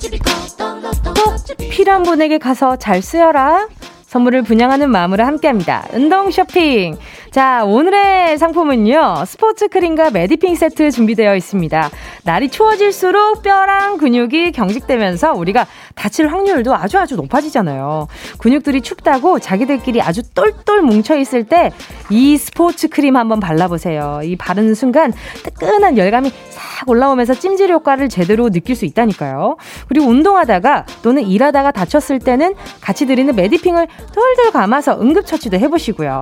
[0.00, 3.68] 꼭 필요한 분에게 가서 잘 쓰여라.
[4.06, 5.86] 선물을 분양하는 마음으로 함께합니다.
[5.92, 6.96] 운동 쇼핑.
[7.30, 9.22] 자, 오늘의 상품은요.
[9.24, 11.90] 스포츠 크림과 메디핑 세트 준비되어 있습니다.
[12.24, 18.08] 날이 추워질수록 뼈랑 근육이 경직되면서 우리가 다칠 확률도 아주 아주 높아지잖아요.
[18.38, 21.70] 근육들이 춥다고 자기들끼리 아주 똘똘 뭉쳐 있을 때
[22.10, 24.20] 이 스포츠 크림 한번 발라보세요.
[24.24, 25.12] 이 바르는 순간
[25.44, 29.56] 뜨끈한 열감이 싹 올라오면서 찜질 효과를 제대로 느낄 수 있다니까요.
[29.88, 36.20] 그리고 운동하다가 또는 일하다가 다쳤을 때는 같이 드리는 메디핑을 덜덜 감아서 응급처치도 해보시고요.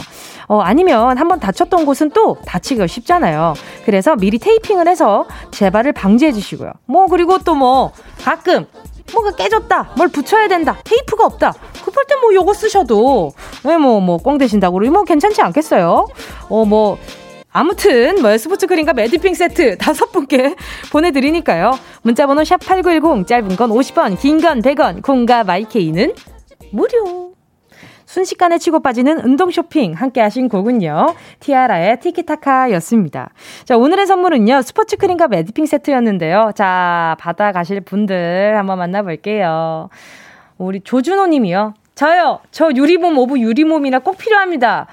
[0.48, 3.54] 어, 아니면 한번 다쳤던 곳은 또 다치기가 쉽잖아요.
[3.84, 6.72] 그래서 미리 테이핑을 해서 재발을 방지해 주시고요.
[6.86, 8.66] 뭐, 그리고 또 뭐, 가끔
[9.12, 9.90] 뭐가 깨졌다.
[9.96, 10.76] 뭘 붙여야 된다.
[10.84, 11.54] 테이프가 없다.
[11.84, 13.32] 급할 때뭐 요거 쓰셔도
[13.64, 16.06] 왜뭐뭐꽁 되신다고 그러면 뭐 괜찮지 않겠어요?
[16.50, 16.98] 어 뭐
[17.50, 20.54] 아무튼 뭐 스포츠 크림과 매디핑 세트 다섯 분께
[20.92, 21.78] 보내드리니까요.
[22.02, 26.12] 문자번호 샵 #8910 짧은 건 50원, 긴 건 100원, 콩과 마이케이는
[26.70, 27.27] 무료.
[28.08, 31.14] 순식간에 치고 빠지는 운동 쇼핑 함께 하신 곡은요.
[31.40, 33.28] 티아라의 티키타카였습니다.
[33.66, 34.62] 자, 오늘의 선물은요.
[34.62, 36.52] 스포츠 크림과 매디핑 세트였는데요.
[36.54, 39.90] 자, 받아가실 분들 한번 만나볼게요.
[40.56, 41.74] 우리 조준호 님이요.
[41.94, 42.40] 저요.
[42.50, 44.86] 저 유리몸 of 유리몸이라 꼭 필요합니다.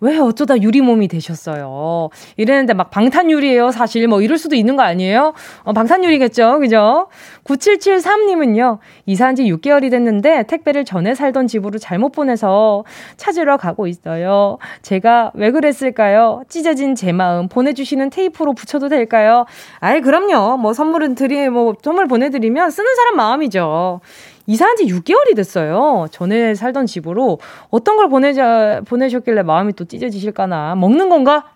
[0.00, 2.10] 왜 어쩌다 유리몸이 되셨어요?
[2.36, 4.06] 이랬는데 막 방탄유리예요, 사실.
[4.06, 5.34] 뭐 이럴 수도 있는 거 아니에요?
[5.64, 7.08] 어, 방탄유리겠죠, 그죠?
[7.44, 12.84] 9773님은요, 이사한 지 6개월이 됐는데 택배를 전에 살던 집으로 잘못 보내서
[13.16, 14.58] 찾으러 가고 있어요.
[14.82, 16.42] 제가 왜 그랬을까요?
[16.48, 19.46] 찢어진 제 마음 보내주시는 테이프로 붙여도 될까요?
[19.80, 20.58] 아이, 그럼요.
[20.58, 24.00] 뭐 선물은 드리, 뭐 선물 보내드리면 쓰는 사람 마음이죠.
[24.48, 26.06] 이사한 지 6개월이 됐어요.
[26.10, 30.74] 전에 살던 집으로 어떤 걸 보내자, 보내셨길래 마음이 또 찢어지실까나.
[30.74, 31.52] 먹는 건가?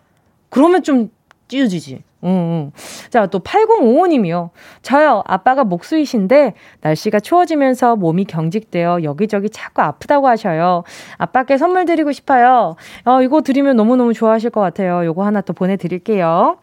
[0.50, 1.08] 그러면 좀
[1.48, 2.02] 찢어지지.
[2.24, 2.72] 응, 응.
[3.08, 4.50] 자, 또 8055님이요.
[4.82, 6.52] 저요, 아빠가 목수이신데,
[6.82, 10.84] 날씨가 추워지면서 몸이 경직되어 여기저기 자꾸 아프다고 하셔요.
[11.16, 12.76] 아빠께 선물 드리고 싶어요.
[13.06, 15.04] 어, 이거 드리면 너무너무 좋아하실 것 같아요.
[15.06, 16.58] 요거 하나 또 보내드릴게요.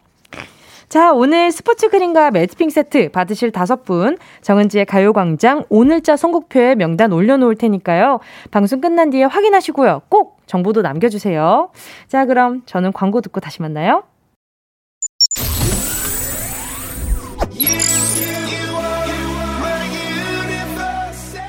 [0.90, 7.54] 자, 오늘 스포츠 크림과 매트핑 세트 받으실 다섯 분, 정은지의 가요광장 오늘자 선곡표에 명단 올려놓을
[7.54, 8.18] 테니까요.
[8.50, 10.02] 방송 끝난 뒤에 확인하시고요.
[10.08, 11.70] 꼭 정보도 남겨주세요.
[12.08, 14.02] 자, 그럼 저는 광고 듣고 다시 만나요.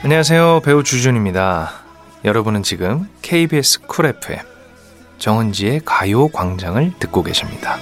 [0.04, 0.62] 안녕하세요.
[0.64, 1.72] 배우 주준입니다.
[2.26, 4.38] 여러분은 지금 KBS 쿨 FM
[5.18, 7.78] 정은지의 가요 광장을 듣고 계십니다.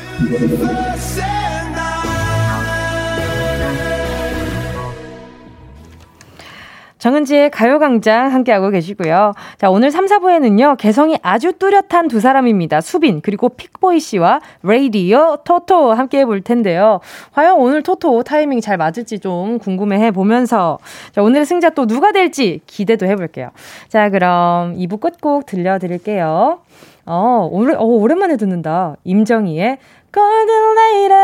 [6.99, 9.33] 정은지의 가요광장 함께하고 계시고요.
[9.57, 12.81] 자, 오늘 3, 4부에는요, 개성이 아주 뚜렷한 두 사람입니다.
[12.81, 16.99] 수빈, 그리고 픽보이 씨와 레이디어 토토 함께 해볼 텐데요.
[17.33, 20.77] 과연 오늘 토토 타이밍 잘 맞을지 좀 궁금해 보면서,
[21.11, 23.49] 자, 오늘의 승자 또 누가 될지 기대도 해볼게요.
[23.87, 26.59] 자, 그럼 2부 끝곡 들려드릴게요.
[27.05, 28.95] 어, 오래, 어, 오랜만에 듣는다.
[29.03, 29.77] 임정희의
[30.13, 31.18] Golden Lady.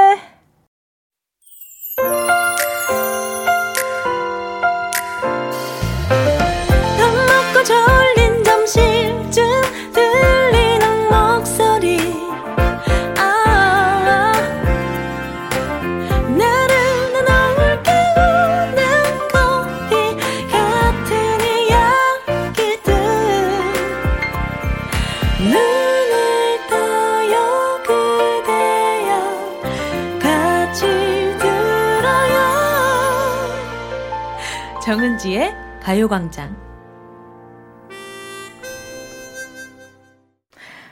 [36.06, 36.56] 가요광장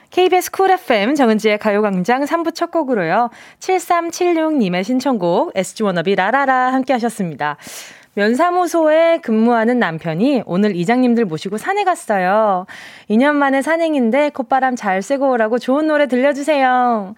[0.10, 3.30] KBS 쿨 FM 정은지의 가요광장 3부 첫 곡으로요.
[3.60, 7.58] 7376님의 신청곡 SG 워너비 라라라 함께 하셨습니다.
[8.16, 12.66] 면사무소에 근무하는 남편이 오늘 이장님들 모시고 산에 갔어요.
[13.10, 17.16] 2년 만에 산행인데 콧바람 잘 쐬고 오라고 좋은 노래 들려주세요.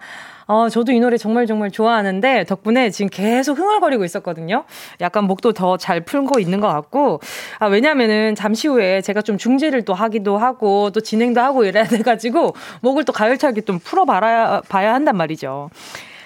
[0.48, 4.64] 어, 저도 이 노래 정말 정말 좋아하는데 덕분에 지금 계속 흥얼거리고 있었거든요.
[5.00, 7.20] 약간 목도 더 잘 풀고 있는 것 같고,
[7.58, 12.54] 아, 왜냐면은 잠시 후에 제가 좀 중재를 또 하기도 하고 또 진행도 하고 이래야 돼가지고
[12.80, 15.70] 목을 또 가열차게 좀 풀어봐야 봐야 한단 말이죠.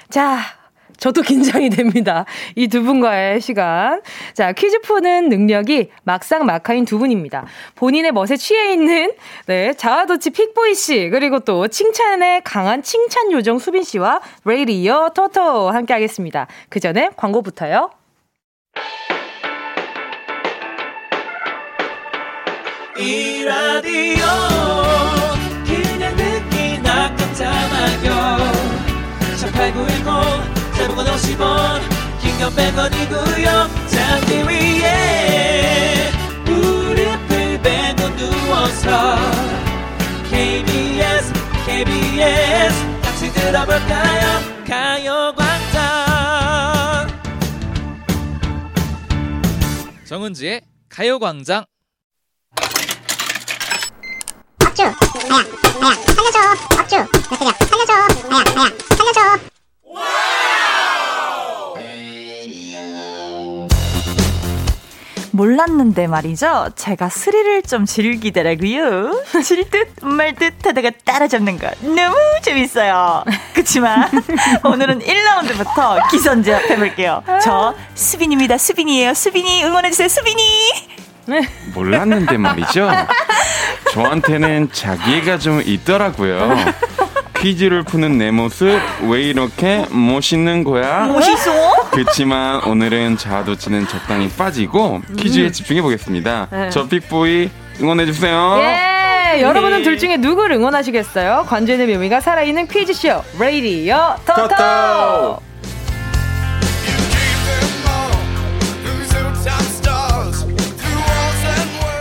[0.08, 0.38] 자,
[1.00, 2.24] 저도 긴장이 됩니다.
[2.54, 4.00] 이 두 분과의 시간.
[4.34, 7.46] 자, 퀴즈 푸는 능력이 막상 막하인 두 분입니다.
[7.74, 9.12] 본인의 멋에 취해 있는,
[9.46, 15.94] 네, 자아도취 픽보이 씨, 그리고 또 칭찬에 강한 칭찬 요정 수빈 씨와 레이디어 토토 함께
[15.94, 16.46] 하겠습니다.
[16.68, 17.90] 그 전에 광고부터요.
[22.98, 24.69] 이 라디오
[30.80, 31.80] 18910 대목원 50원
[32.20, 33.46] 긴건 100원이고요
[33.88, 36.10] 잠기 위에
[36.44, 39.16] 무릎을 베고 누워서
[40.30, 41.32] KBS
[41.66, 44.40] KBS 같이 들어볼까요?
[44.66, 45.80] 가요광장.
[50.06, 51.64] 정은지의 가요광장.
[54.58, 54.92] 박주 아야
[55.82, 56.38] 아야 살려줘.
[56.76, 57.92] 박주 나 그냥 살려줘.
[58.30, 59.49] 아야 아야 살려줘
[65.32, 66.70] 몰랐는데 말이죠.
[66.76, 69.22] 제가 스릴을 좀 즐기더라고요.
[69.42, 73.24] 질듯 말듯 하다가 따라잡는 거 너무 재밌어요.
[73.54, 74.10] 그치만
[74.64, 77.22] 오늘은 1라운드부터 기선제압 해볼게요.
[77.42, 78.58] 저 수빈입니다.
[78.58, 79.14] 수빈이에요.
[79.14, 80.08] 수빈이 응원해주세요.
[80.08, 80.42] 수빈이.
[81.26, 81.40] 네.
[81.74, 82.90] 몰랐는데 말이죠.
[83.92, 86.56] 저한테는 자기가 좀 있더라고요.
[87.40, 91.06] 퀴즈를 푸는 내 모습 왜 이렇게 멋있는 거야?
[91.06, 91.50] 멋있어?
[91.90, 95.52] 그렇지만 오늘은 자아도치는 적당히 빠지고 퀴즈에 음.
[95.52, 96.48] 집중해 보겠습니다.
[96.50, 96.68] 네.
[96.70, 97.48] 저 픽보이
[97.80, 98.58] 응원해 주세요.
[98.60, 101.46] 예, 여러분은 둘 중에 누구를 응원하시겠어요?
[101.48, 105.49] 관전의 묘미가 살아있는 퀴즈쇼 레이디어 토토.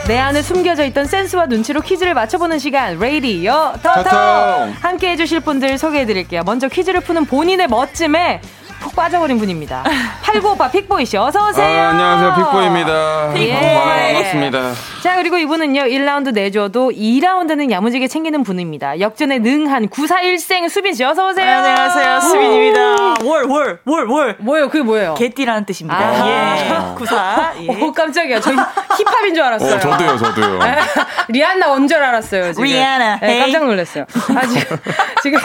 [0.10, 4.69] 내 안에 숨겨져 있던 센스와 눈치로 퀴즈를 맞춰보는 시간 레이디어 터터!
[4.82, 6.41] 함께 해주실 분들 소개해드릴게요.
[6.48, 8.41] 먼저 퀴즈를 푸는 본인의 멋짐에
[8.80, 9.84] 푹 빠져버린 분입니다.
[10.22, 11.82] 8958 픽보이 씨 어서 오세요.
[11.82, 12.36] 아, 안녕하세요.
[12.36, 13.34] 픽보입니다.
[13.34, 13.50] 픽보이.
[13.50, 14.13] 예.
[14.13, 14.72] 반갑습니다.
[15.04, 15.82] 자, 그리고 이분은요.
[15.84, 19.00] 1라운드 내줘도 2라운드는 야무지게 챙기는 분입니다.
[19.00, 21.46] 역전에 능한 94년생 수빈 씨 어서 오세요.
[21.58, 22.20] 안녕하세요.
[22.22, 22.80] 수빈입니다.
[23.24, 24.36] 월, 월, 월, 월.
[24.39, 24.70] 뭐예요?
[24.70, 25.13] 그게 뭐예요?
[25.15, 25.98] 개띠라는 뜻입니다.
[26.00, 26.96] 아~ 예.
[26.96, 27.54] 94.
[27.62, 27.84] 예.
[27.84, 28.39] 오, 깜짝이야.
[28.39, 29.76] 저 힙합인 줄 알았어요.
[29.76, 30.60] 어, 저도요, 저도요.
[31.30, 32.54] 리안나 원줄 알았어요.
[32.54, 32.63] 지금.
[32.63, 33.20] 리안나.
[33.20, 34.06] 네, 깜짝 놀랐어요.
[34.36, 34.78] 아, 지금,
[35.24, 35.39] 지금.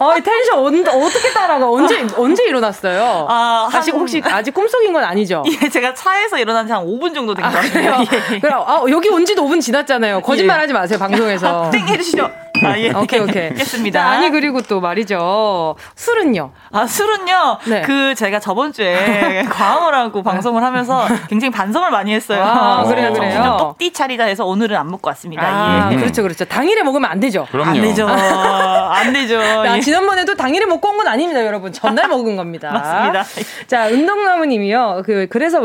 [0.00, 1.70] 아, 텐션 언, 어떻게 따라가?
[1.70, 3.26] 언제 언제 일어났어요?
[3.28, 3.80] 아, 한...
[3.80, 5.44] 아직 혹시 아직 꿈속인 건 아니죠?
[5.62, 8.04] 예, 제가 차에서 일어난 지 한 5분 정도 된것 아, 같아요.
[8.32, 8.38] 예.
[8.40, 10.22] 그럼 아, 여기 온 지도 5분 지났잖아요.
[10.22, 10.74] 거짓말하지 예.
[10.74, 11.70] 마세요 방송에서.
[11.72, 12.30] 땡 해 주시죠.
[12.66, 12.90] 아, 예.
[12.92, 13.44] 오케이, 오케이.
[13.48, 14.04] 알겠습니다.
[14.04, 15.76] 아니, 그리고 또 말이죠.
[15.94, 16.52] 술은요?
[16.72, 17.58] 아, 술은요?
[17.66, 17.82] 네.
[17.82, 22.42] 그, 제가 저번 주에 과음을 하고 방송을 하면서 굉장히 반성을 많이 했어요.
[22.42, 23.56] 아, 그래요, 그래요.
[23.58, 25.42] 똑띠 차리자 해서 오늘은 안 먹고 왔습니다.
[25.44, 25.96] 아, 예.
[25.96, 26.44] 그렇죠, 그렇죠.
[26.44, 27.46] 당일에 먹으면 안 되죠.
[27.50, 27.70] 그럼요.
[27.70, 28.06] 안 되죠.
[28.08, 29.40] 안 되죠.
[29.40, 31.72] 아, 지난번에도 당일에 먹고 온 건 아닙니다, 여러분.
[31.72, 32.70] 전날 먹은 겁니다.
[32.72, 33.24] 맞습니다.
[33.66, 35.02] 자, 운동나무님이요.
[35.06, 35.60] 그, 그래서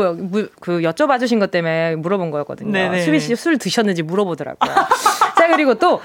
[0.60, 2.72] 그 여쭤봐 주신 것 때문에 물어본 거였거든요.
[2.72, 3.02] 네네.
[3.02, 4.74] 수비 씨술 드셨는지 물어보더라고요.
[5.36, 6.00] 자, 그리고 또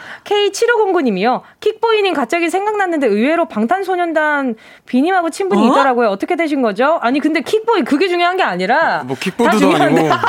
[0.84, 1.41] K7509님이요.
[1.60, 5.72] 킥보이님 갑자기 생각났는데 의외로 방탄소년단 비님하고 친분이 어?
[5.72, 6.10] 있더라고요.
[6.10, 7.00] 어떻게 되신 거죠?
[7.02, 9.04] 아니, 근데 킥보이 그게 중요한 게 아니라.
[9.06, 10.10] 뭐 킥보드도 아니고.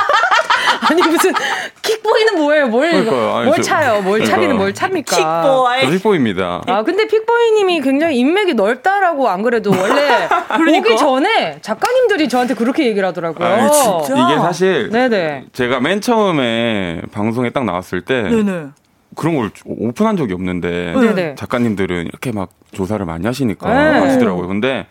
[0.91, 1.33] 아니 무슨
[1.81, 2.67] 킥보이는 뭐예요?
[2.69, 3.37] 뭘 그러니까요.
[3.37, 3.93] 아니, 뭘 차요?
[4.03, 4.31] 뭘 그러니까.
[4.31, 5.17] 차비는 뭘 찹니까?
[5.17, 5.91] 킥보이.
[5.97, 6.63] 킥보입니다.
[6.67, 10.91] 아 근데 픽보이님이 굉장히 인맥이 넓다라고 안 그래도 원래 그러니까?
[10.91, 13.49] 오기 전에 작가님들이 저한테 그렇게 얘기를 하더라고요.
[13.49, 14.15] 아, 진짜?
[14.29, 15.45] 이게 사실 네네.
[15.53, 18.67] 제가 맨 처음에 방송에 딱 나왔을 때 네네.
[19.15, 21.35] 그런 걸 오픈한 적이 없는데 네네.
[21.37, 23.99] 작가님들은 이렇게 막 조사를 많이 하시니까 네.
[24.01, 24.49] 하시더라고요.
[24.49, 24.87] 근데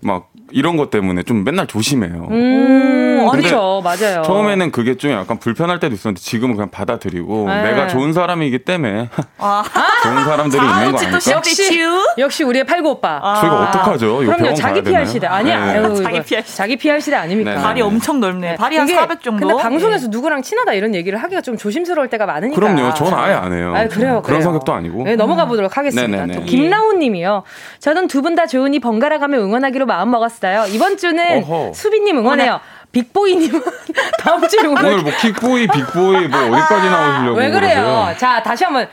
[0.00, 2.28] 막 이런 것 때문에 좀 맨날 조심해요.
[2.30, 3.80] 음, 그렇죠.
[3.82, 4.22] 맞아요.
[4.22, 7.62] 처음에는 그게 좀 약간 불편할 때도 있었는데 지금은 그냥 받아들이고 네.
[7.62, 9.62] 내가 좋은 사람이기 때문에 아.
[10.02, 11.18] 좋은 사람들이 아, 있는 거 아닐까?
[11.30, 11.80] 역시,
[12.18, 13.20] 역시 우리의 팔구 오빠.
[13.22, 13.40] 아.
[13.40, 14.18] 저희가 어떡하죠?
[14.18, 14.54] 그럼요.
[14.54, 15.26] 자기 PR 시대.
[15.26, 15.64] 아니야.
[15.64, 15.78] 네.
[15.78, 17.54] 아유, 자기 PR 자기 PR 시대 아닙니까?
[17.54, 17.62] 네.
[17.62, 18.56] 발이 엄청 넓네.
[18.56, 19.46] 발이 한 400 정도.
[19.46, 20.10] 근데 방송에서 네.
[20.10, 22.60] 누구랑 친하다 이런 얘기를 하기가 좀 조심스러울 때가 많으니까.
[22.60, 22.94] 그럼요.
[22.94, 23.72] 저는 아예 안 해요.
[23.74, 24.22] 아, 그래요.
[24.22, 24.40] 그런 그래요.
[24.42, 25.04] 성격도 아니고.
[25.04, 26.26] 네, 넘어가 보도록 하겠습니다.
[26.44, 27.44] 김나훈 님이요.
[27.80, 30.41] 저는 두 분다 좋으니 번갈아 가며 응원하기로 마음 먹었어요.
[30.68, 32.60] 이번 주는 오늘은 수빈님 응원해요.
[32.92, 33.62] 빅보이님은
[34.20, 34.84] 다음 주에 응원.
[34.84, 37.38] 오늘 뭐 킥보이, 빅보이 뭐 어디까지 나오시려고?
[37.38, 37.74] 왜 그래요?
[37.82, 38.16] 그러세요?
[38.18, 38.88] 자 다시 한번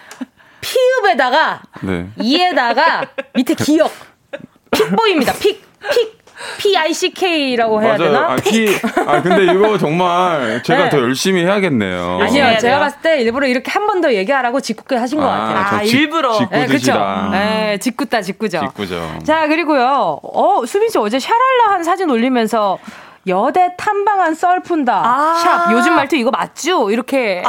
[0.61, 2.07] 피읖에다가 네.
[2.17, 3.01] 이에다가
[3.33, 3.91] 밑에 기역.
[4.71, 5.33] 픽보입니다.
[5.33, 6.18] 픽 픽.
[6.69, 8.11] P-I-C-K라고 해야 맞아요.
[8.11, 8.31] 되나?
[8.31, 8.67] 아, P,
[9.07, 10.89] 아, 근데 이거 정말 제가 네.
[10.89, 12.19] 더 열심히 해야겠네요.
[12.21, 15.79] 아니요, 제가 봤을 때 일부러 이렇게 한 번 더 얘기하라고 짓궂게 하신 것 아, 같아요.
[15.79, 16.37] 아, 직, 일부러.
[16.51, 16.93] 네, 그쵸.
[17.31, 18.59] 네, 짓궂다, 짓궂죠.
[18.59, 19.19] 짓궂죠.
[19.25, 20.19] 자, 그리고요.
[20.21, 22.77] 어, 수빈 씨 어제 샤랄라 한 사진 올리면서
[23.27, 25.01] 여대 탐방한 썰 푼다.
[25.03, 25.71] 아~ 샵.
[25.73, 26.91] 요즘 말투 이거 맞죠?
[26.91, 27.43] 이렇게.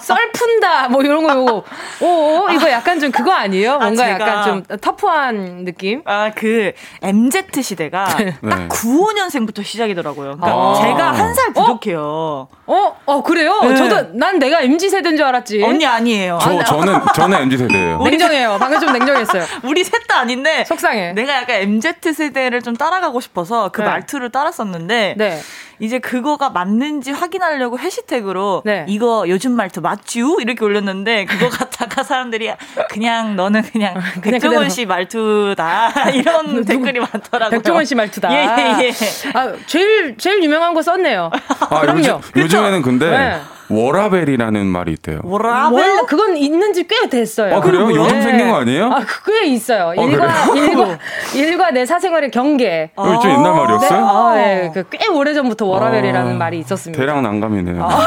[0.00, 0.88] 썰 푼다.
[0.88, 1.64] 뭐 이런 거 요거.
[2.00, 3.72] 오, 이거 약간 좀 그거 아니에요?
[3.74, 6.02] 아, 뭔가 아, 약간 좀 터프한 느낌?
[6.04, 8.36] 아, 그 MZ 시대가 네.
[8.48, 10.36] 딱 95년생부터 시작이더라고요.
[10.36, 12.00] 그러니까 아~ 제가 한 살 부족해요.
[12.00, 12.48] 어?
[12.66, 13.60] 어, 어 그래요?
[13.62, 13.76] 네.
[13.76, 15.62] 저도 난 내가 MZ 세대인 줄 알았지.
[15.62, 16.38] 언니 아니에요.
[16.42, 17.98] 저, 저는 저는 MZ 세대예요.
[18.02, 18.56] 냉정해요.
[18.58, 19.44] 방금 좀 냉정했어요.
[19.64, 21.12] 우리 셋 다 아닌데 속상해.
[21.12, 23.86] 내가 약간 MZ 세대를 좀 따라가고 싶어서 그 네.
[23.88, 25.38] 말투를 따랐었는데 네.
[25.80, 28.84] 이제 그거가 맞는지 확인하려고 해시태그로 네.
[28.88, 30.40] 이거 요즘 말투 맞쥬?
[30.40, 32.50] 이렇게 올렸는데 그거 갖다가 사람들이
[32.90, 37.58] 그냥 너는 그냥 백종원 씨 말투다 이런 댓글이 많더라고요.
[37.58, 38.32] 백종원 씨 말투다.
[38.32, 38.92] 예, 예, 예.
[39.34, 41.30] 아, 제일 제일 유명한 거 썼네요.
[41.60, 42.20] 아, 그럼요.
[42.36, 43.40] 요즘, 에는 근데 네.
[43.70, 45.20] 워라벨이라는 말이 있대요.
[45.24, 46.06] 워라벨?
[46.06, 47.56] 그건 있는 지 꽤 됐어요.
[47.56, 47.86] 아, 그래요?
[47.90, 48.22] 요즘 네.
[48.22, 48.86] 생긴 거 아니에요?
[48.92, 49.90] 아, 꽤 있어요.
[49.90, 50.26] 아, 일과,
[50.56, 50.98] 일과,
[51.34, 52.90] 일과 내 사생활의 경계.
[52.96, 54.00] 어, 좀 옛날 말이었어요?
[54.00, 54.06] 네.
[54.06, 54.70] 아, 네.
[54.74, 56.98] 그 꽤 오래전부터 워라벨이라는 아, 말이 있었습니다.
[57.00, 57.84] 대량 난감이네요.
[57.84, 58.06] 아.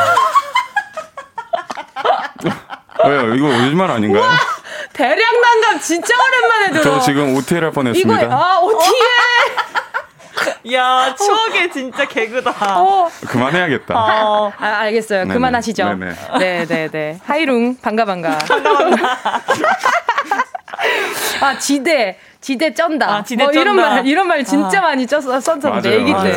[3.07, 3.33] 왜요?
[3.35, 4.21] 이거 요즘 말 아닌가요?
[4.21, 4.31] 우와,
[4.93, 6.83] 대량 난감 진짜 오랜만에 들어.
[6.83, 8.21] 저 지금 OTL 할 뻔했습니다.
[8.23, 8.91] 이거, 아, OTL!
[10.73, 12.79] 야, 추억의 진짜 개그다.
[12.79, 13.09] 어.
[13.27, 13.93] 그만해야겠다.
[13.95, 14.51] 어.
[14.57, 15.21] 아, 알겠어요.
[15.23, 15.33] 네네.
[15.33, 15.83] 그만하시죠.
[15.95, 16.13] 네네.
[16.39, 16.87] 네네 네.
[16.89, 17.19] 네.
[17.23, 18.37] 하이룽, 반가, 반가.
[18.37, 19.19] 반가, 반가.
[21.41, 22.17] 아, 지대.
[22.39, 23.17] 지대 쩐다.
[23.17, 23.61] 아, 지대 뭐 쩐다.
[23.61, 24.81] 이런 말, 이런 말 진짜 아.
[24.81, 26.35] 많이 쪘, 썼었는데, 애기 때.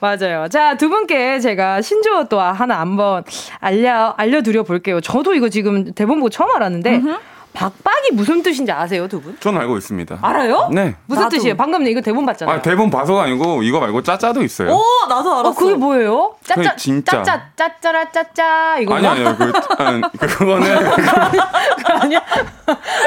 [0.00, 0.48] 맞아요.
[0.48, 3.22] 자, 두 분께 제가 신조어 또 하나 한번
[3.60, 5.00] 알려, 알려 드려 볼게요.
[5.00, 7.18] 저도 이거 지금 대본 보고 처음 알았는데, 음흠.
[7.58, 9.36] 박박이 무슨 뜻인지 아세요, 두 분?
[9.40, 10.20] 전 알고 있습니다.
[10.22, 10.68] 알아요?
[10.72, 10.94] 네.
[11.06, 11.36] 무슨 나도.
[11.36, 11.56] 뜻이에요?
[11.56, 12.54] 방금 이거 대본 봤잖아요.
[12.56, 14.70] 아, 대본 봐서가 아니고 이거 말고 짜짜도 있어요.
[14.70, 15.48] 오, 나도 알았어.
[15.48, 16.36] 어, 그게 뭐예요?
[16.44, 19.36] 짜짜 진짜 짜짜 짜짜라 짜짜 이거 아니 아니요.
[19.36, 19.52] 그,
[19.82, 21.40] 아니, 그거는 그거 아니야?
[21.76, 22.22] 그거 아니야?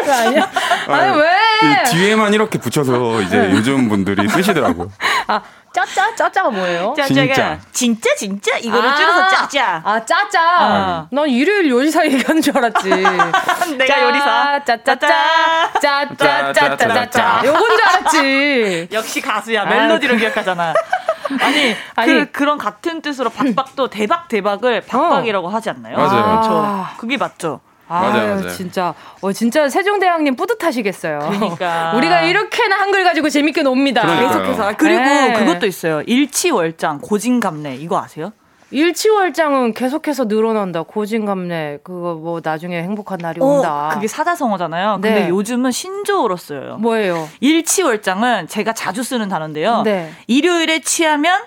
[0.02, 0.50] 그거 아니야?
[0.88, 1.84] 아니 왜?
[1.90, 3.52] 뒤에만 이렇게 붙여서 이제 네.
[3.52, 4.90] 요즘 분들이 쓰시더라고요.
[5.28, 5.42] 아,
[5.74, 6.14] 짜짜?
[6.16, 6.94] 짜짜가 뭐예요?
[6.98, 9.82] 짜짜가 진짜 진짜 이거를 아~ 줄여서 짜짜.
[9.84, 10.40] 아, 짜짜.
[10.42, 11.08] 아.
[11.12, 12.90] 난 일요일 요리사 얘기하는 줄 알았지.
[13.78, 14.64] 내가 요리사.
[14.66, 15.72] 짜짜짜.
[15.82, 17.42] 짜짜짜짜짜짜.
[17.46, 18.88] 요건 줄 알았지.
[18.94, 19.66] 역시 가수야.
[19.66, 20.74] 멜로디로 아, 기억하잖아.
[21.40, 25.96] 아니, 아니 그, 그런 같은 뜻으로 박박도 대박 대박을 박박이라고 하지 않나요?
[25.96, 26.24] 맞아요.
[26.24, 26.88] 그렇죠.
[26.98, 27.62] 그게 맞죠.
[27.92, 28.50] 맞아요, 맞아요.
[28.50, 31.20] 진짜, 어, 진짜 세종대왕님 뿌듯하시겠어요.
[31.20, 31.94] 그러니까.
[31.98, 34.02] 우리가 이렇게나 한글 가지고 재밌게 놉니다.
[34.20, 34.74] 계속해서.
[34.78, 35.34] 그리고 네.
[35.34, 36.02] 그것도 있어요.
[36.06, 37.76] 일치월장, 고진감래.
[37.76, 38.32] 이거 아세요?
[38.72, 40.84] 일치월장은 계속해서 늘어난다.
[40.84, 41.80] 고진감래.
[41.84, 43.92] 그거 뭐 나중에 행복한 날이 어, 온다.
[43.94, 45.00] 그게 사자성어잖아요.
[45.02, 45.14] 네.
[45.14, 46.78] 근데 요즘은 신조어로 써요.
[46.80, 47.28] 뭐예요?
[47.42, 49.82] 일치월장은 제가 자주 쓰는 단어인데요.
[49.84, 50.12] 네.
[50.28, 51.42] 일요일에 취하면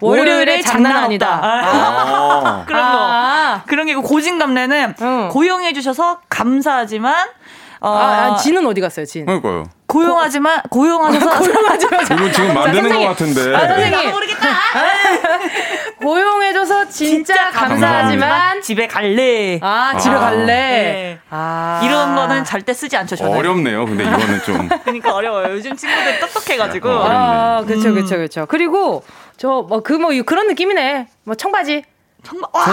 [0.00, 1.40] 월요일에 장난 아니다.
[1.42, 2.64] 아.
[2.66, 2.98] 그런 거.
[3.00, 3.62] 아.
[3.66, 5.28] 그런 게 고진감래는 응.
[5.30, 7.28] 고용해 주셔서 감사하지만
[7.80, 9.24] 어, 아, 진은 어디 갔어요, 진?
[9.24, 9.64] 그러니까요.
[9.86, 13.54] 고용하지만 고 용하셔서 고용하지만 이거 지금 만드는 것 같은데.
[13.54, 14.48] 아, 선생님 모르겠다.
[16.02, 18.60] 고용해줘서 진짜, 진짜 감사하지만.
[18.62, 19.58] 집에 갈래.
[19.62, 20.18] 아 집에 아.
[20.18, 20.46] 갈래.
[20.46, 21.18] 네.
[21.30, 23.16] 아 이런 거는 절대 쓰지 않죠.
[23.16, 23.36] 저는.
[23.36, 23.86] 어렵네요.
[23.86, 24.68] 근데 이거는 좀.
[24.82, 25.54] 그러니까 어려워요.
[25.54, 26.88] 요즘 친구들 똑똑해가지고.
[26.90, 28.46] 아 그렇죠, 그렇죠, 그렇죠.
[28.46, 29.02] 그리고
[29.38, 31.06] 저뭐 그뭐 그 뭐 그런 느낌이네.
[31.24, 31.84] 뭐 청바지.
[32.24, 32.64] 정말 와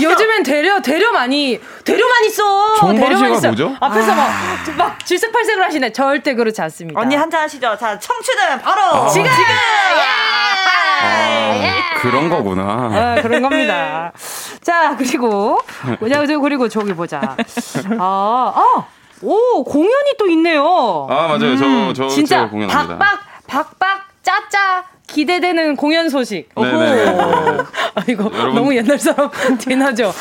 [0.00, 2.74] 요즘엔 대려 대려 많이 대려 많이 써.
[2.94, 3.48] 대려만 있어.
[3.48, 3.76] 뭐죠?
[3.78, 4.30] 앞에서 막,
[4.78, 5.92] 막 질색팔색을 하시네.
[5.92, 6.98] 절대 그렇지 않습니다.
[6.98, 7.76] 언니 한잔 하시죠.
[7.78, 9.08] 자 청취는 바로 아.
[9.08, 9.30] 지금.
[9.30, 9.44] 지금.
[11.04, 11.74] 아, 예.
[12.00, 12.62] 그런 거구나.
[12.62, 14.12] 아, 그런 겁니다.
[14.62, 15.60] 자 그리고
[16.00, 17.36] 뭐냐 그리고 저기 보자.
[17.98, 18.86] 아, 아,
[19.20, 21.06] 오 공연이 또 있네요.
[21.10, 21.52] 아 맞아요.
[21.52, 22.96] 음, 저, 저 진짜 공연합니다.
[22.98, 26.48] 박박 박박 짜짜 기대되는 공연 소식.
[26.56, 26.62] 아,
[28.08, 28.54] 이거 여러분.
[28.54, 30.12] 너무 옛날 사람 되나죠?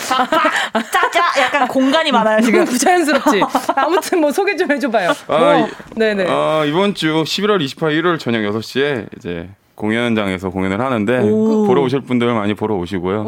[0.91, 2.65] 짜짜 약간 공간이 많아요 지금.
[2.65, 3.41] 부자연스럽지.
[3.75, 5.11] 아무튼 뭐 소개 좀 해줘봐요.
[5.27, 6.25] 아, 뭐, 네네.
[6.27, 11.65] 아, 이번 주 11월 28일 일요일 저녁 6시에 이제 공연장에서 공연을 하는데 오.
[11.65, 13.23] 보러 오실 분들 많이 보러 오시고요.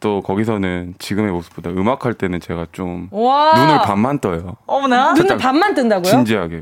[0.00, 3.52] 또 거기서는 지금의 모습보다 음악 할 때는 제가 좀 와.
[3.54, 4.56] 눈을 반만 떠요.
[4.66, 5.12] 어머나.
[5.14, 6.10] 눈을 반만 뜬다고요?
[6.10, 6.60] 진지하게.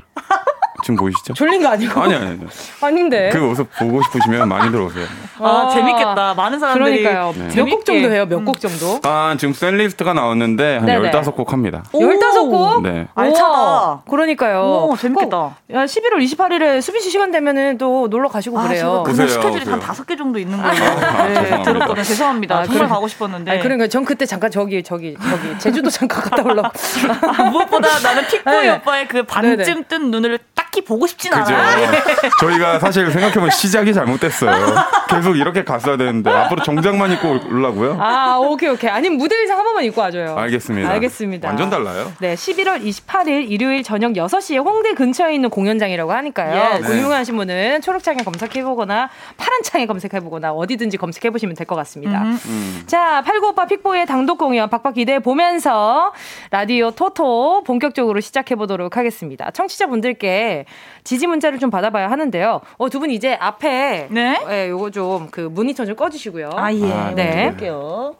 [0.83, 1.35] 지금 보이시죠?
[1.35, 2.01] 졸린 거 아니고?
[2.01, 2.41] 아니, 아니, 아니.
[2.81, 3.31] 아닌데.
[3.33, 5.07] 그 모습 보고 싶으시면 많이 들어오세요.
[5.41, 6.35] 아, 아 재밌겠다.
[6.35, 7.03] 많은 사람들이.
[7.03, 7.33] 그러니까요.
[7.37, 7.55] 네.
[7.57, 8.27] 몇곡 정도 해요?
[8.27, 8.99] 몇 곡 정도?
[9.03, 11.11] 아, 지금 setlist가 나왔는데 한 네네.
[11.11, 11.83] 15곡 합니다.
[11.93, 12.83] 15곡?
[12.83, 13.07] 네.
[13.15, 14.03] 알차다.
[14.11, 14.89] 그러니까요.
[14.91, 15.37] 오, 재밌겠다.
[15.37, 19.03] 어, 야, 11월 28일에 수빈 씨 시간 되면은 또 놀러 가시고 아, 그래요.
[19.07, 20.85] 그날 스케줄이 한 5개 정도 있는 거예요.
[20.85, 22.03] 아, 네, 들었거든요.
[22.03, 22.57] 죄송합니다.
[22.59, 22.89] 아, 정말 그래.
[22.89, 23.51] 가고 싶었는데.
[23.59, 26.63] 아, 그러니까 전 그때 잠깐 저기 저기 저기 제주도 잠깐 갔다 올라.
[26.65, 28.71] 아, 무엇보다 나는 픽보이 네.
[28.71, 31.47] 오빠의 그 반쯤 뜬 눈을 딱히 보고 싶진 않아.
[32.41, 34.75] 저희가 사실 생각해보면 시작이 잘못됐어요.
[35.09, 37.99] 계속 이렇게 갔어야 되는데 앞으로 정장만 입고 올라고요?
[38.01, 38.89] 아 오케이 오케이.
[38.89, 40.37] 아니면 무대 의상 한 번만 입고 와줘요.
[40.39, 40.89] 알겠습니다.
[40.91, 41.49] 알겠습니다.
[41.49, 42.13] 완전 달라요.
[42.21, 46.75] 네, 11월 28일 일요일 저녁 6시에 홍대 근처에 있는 공연장이라고 하니까요.
[46.75, 46.81] 네.
[46.83, 52.23] 궁금하신 분은 초록창에 검색해보거나 파란창에 검색해보거나 어디든지 검색해보시면 될 것 같습니다.
[52.23, 52.39] 음.
[52.47, 52.83] 음.
[52.87, 56.13] 자, 89오빠 픽보의 단독 공연 박박 기대해 보면서
[56.51, 59.51] 라디오 토토 본격적으로 시작해보도록 하겠습니다.
[59.51, 60.60] 청취자분들께
[61.05, 62.61] 지지 문자를 좀 받아봐야 하는데요.
[62.79, 66.51] 어, 두 분 이제 앞에 네, 네 요거 좀 그 모니터 좀 꺼주시고요.
[66.57, 67.51] 아 예, 아, 네.
[67.51, 68.15] 볼게요.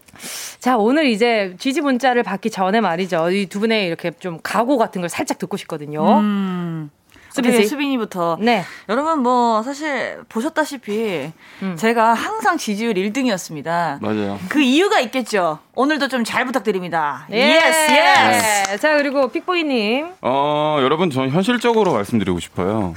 [0.59, 3.31] 자, 오늘 이제 지지 문자를 받기 전에 말이죠.
[3.31, 6.19] 이 두 분의 이렇게 좀 각오 같은 걸 살짝 듣고 싶거든요.
[6.21, 6.91] 음.
[7.33, 7.67] 수빈 씨.
[7.69, 8.39] 수빈이부터.
[8.41, 8.65] 네.
[8.89, 11.31] 여러분 뭐 사실 보셨다시피
[11.63, 11.77] 음.
[11.77, 13.99] 제가 항상 지지율 1등이었습니다.
[14.03, 14.39] 맞아요.
[14.49, 15.61] 그 이유가 있겠죠.
[15.81, 17.27] 오늘도 좀 잘 부탁드립니다.
[17.31, 18.79] Yes, Yes.
[18.79, 20.09] 자, 그리고 픽보이 님.
[20.21, 22.93] 어, 여러분 전 현실적으로 말씀드리고 싶어요.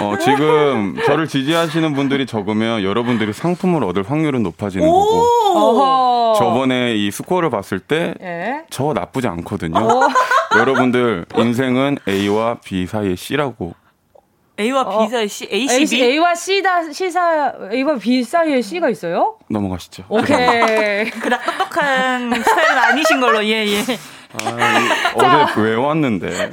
[0.00, 5.26] 어, 지금 저를 지지하시는 분들이 적으면 여러분들이 상품을 얻을 확률은 높아지는 거고.
[5.54, 6.38] 어허.
[6.38, 8.64] 저번에 이 스코어를 봤을 때저 예?
[8.94, 9.86] 나쁘지 않거든요.
[10.56, 13.74] 여러분들 인생은 A와 B 사이의 C라고
[14.60, 16.02] A와 B 사이 C, A, C, B?
[16.02, 19.36] A와 C다, C 사, A와 B 사이에 C가 있어요?
[19.48, 20.04] 넘어가시죠.
[20.08, 21.04] 오케이.
[21.20, 23.82] 그닥 똑똑한 스타일은 아니신 걸로, 예, 예.
[24.32, 24.78] 아,
[25.14, 26.50] 어제 외웠는데.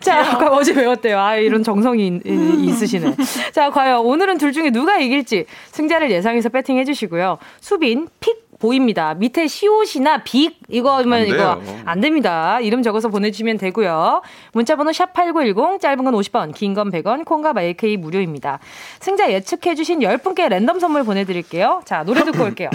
[0.00, 1.18] 자, 아까 어제 외웠대요.
[1.18, 3.14] 아, 이런 정성이 있으시네.
[3.52, 7.38] 자, 과연 오늘은 둘 중에 누가 이길지 승자를 예상해서 배팅해 주시고요.
[7.60, 9.14] 수빈, 픽, 보입니다.
[9.14, 12.58] 밑에 시옷이나 빅 이거면 이거 안 됩니다.
[12.60, 14.22] 이름 적어서 보내주시면 되고요.
[14.52, 18.58] 문자번호 샵 #8910 짧은 건 50원, 긴 건 100원, 콩과 마이크이 무료입니다.
[19.00, 21.82] 승자 예측해주신 10분께 랜덤 선물 보내드릴게요.
[21.84, 22.70] 자 노래 듣고 올게요.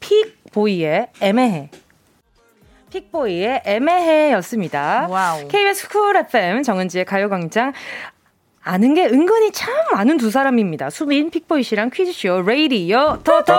[0.00, 1.70] 픽보이의 애매해.
[2.90, 5.06] 픽보이의 애매해였습니다.
[5.08, 5.46] Wow.
[5.48, 7.72] KBS 쿨 FM 정은지의 가요광장
[8.62, 10.90] 아는 게 은근히 참 많은 두 사람입니다.
[10.90, 13.52] 수빈, 픽보이 씨랑 퀴즈쇼, 레이디어, 토토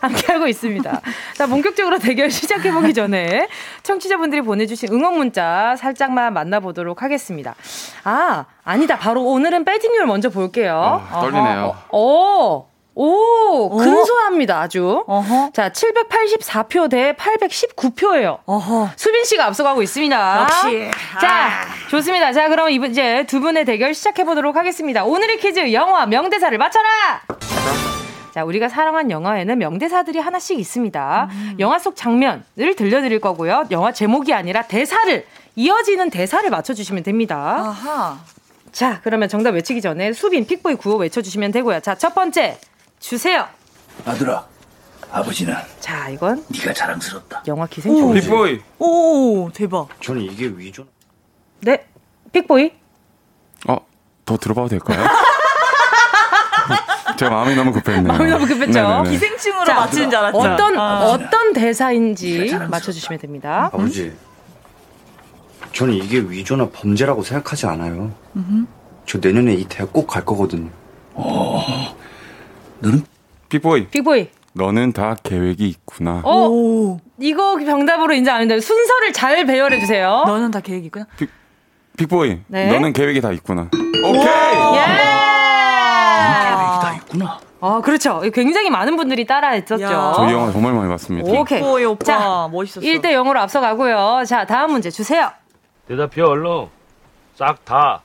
[0.00, 1.00] 함께하고 있습니다.
[1.34, 3.48] 자, 본격적으로 대결 시작해보기 전에
[3.84, 7.54] 청취자분들이 보내주신 응원 문자 살짝만 만나보도록 하겠습니다.
[8.02, 8.98] 아, 아니다.
[8.98, 11.00] 바로 오늘은 배팅률 먼저 볼게요.
[11.10, 11.76] 아, 떨리네요.
[11.90, 12.69] 어, 어.
[12.94, 15.04] 오, 근소합니다, 아주.
[15.06, 15.50] 어허.
[15.52, 18.38] 자, 784표 대 819표예요.
[18.46, 18.90] 어허.
[18.96, 20.42] 수빈 씨가 앞서가고 있습니다.
[20.42, 20.90] 역시.
[21.20, 21.88] 자, 아.
[21.90, 22.32] 좋습니다.
[22.32, 25.04] 자, 그럼 이번 이제 두 분의 대결 시작해 보도록 하겠습니다.
[25.04, 26.88] 오늘의 퀴즈 영화 명대사를 맞춰라.
[28.34, 31.28] 자, 우리가 사랑한 영화에는 명대사들이 하나씩 있습니다.
[31.30, 31.56] 음.
[31.58, 33.64] 영화 속 장면을 들려드릴 거고요.
[33.70, 35.26] 영화 제목이 아니라 대사를
[35.56, 37.36] 이어지는 대사를 맞춰주시면 됩니다.
[37.58, 38.18] 아하.
[38.72, 41.80] 자, 그러면 정답 외치기 전에 수빈 픽보이 구호 외쳐주시면 되고요.
[41.80, 42.58] 자, 첫 번째
[43.00, 43.46] 주세요.
[44.04, 44.44] 아들아,
[45.10, 45.54] 아버지는.
[45.80, 47.42] 자, 이건 네가 자랑스럽다.
[47.48, 48.14] 영화 기생충.
[48.14, 48.60] 빅보이.
[48.78, 49.88] 오, 대박.
[50.00, 50.86] 저는 이게 위조.
[51.60, 51.86] 네,
[52.32, 52.72] 빅보이.
[53.68, 53.76] 어,
[54.24, 55.06] 더 들어봐도 될까요?
[57.18, 58.12] 제가 마음이 너무 급했네요.
[58.12, 58.72] 마음이 너무 급했죠.
[58.80, 59.10] 네네네.
[59.10, 60.38] 기생충으로 자, 맞히는 줄 알았죠.
[60.38, 61.04] 어떤 아.
[61.06, 63.68] 어떤 대사인지 맞춰주시면 됩니다.
[63.72, 64.16] 아버지,
[65.72, 68.12] 저는 이게 위조나 범죄라고 생각하지 않아요.
[69.06, 70.70] 저 내년에 이 대학 꼭 갈 거거든요.
[71.14, 71.94] 어,
[72.80, 73.04] 너는?
[73.48, 73.88] 빅보이.
[73.88, 74.28] 빅보이.
[74.52, 76.22] 너는 다 계획이 있구나.
[76.24, 76.98] 어, 오.
[77.18, 78.60] 이거 정답으로 인정 안 된다.
[78.64, 80.24] 순서를 잘 배열해 주세요.
[80.26, 81.06] 너는 다 계획이 있구나.
[81.16, 81.30] 빅,
[81.96, 82.40] 빅보이.
[82.48, 82.72] 네?
[82.72, 83.68] 너는 계획이 다 있구나.
[83.72, 84.22] 오케이.
[84.74, 84.80] 예.
[86.48, 87.38] 계획이 다 있구나.
[87.62, 88.20] 아, 그렇죠.
[88.32, 90.12] 굉장히 많은 분들이 따라 했었죠.
[90.16, 91.30] 저희 영화 정말 많이 봤습니다.
[91.30, 91.58] 오케이.
[91.58, 92.80] 빅보이 오빠 자, 멋있었어.
[92.80, 94.24] 1대 0으로 앞서가고요.
[94.26, 95.30] 자, 다음 문제 주세요.
[95.86, 96.68] 대답해 얼른.
[97.36, 98.02] 싹 다.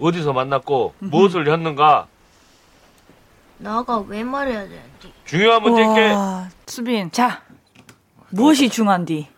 [0.00, 2.06] 어디서 만났고 무엇을 했는가?
[3.60, 5.12] 나가 왜 말해야 되는지.
[5.26, 6.14] 중요한 문제인게
[6.66, 7.10] 수빈.
[7.12, 7.42] 자.
[8.30, 9.28] 무엇이 중요한디?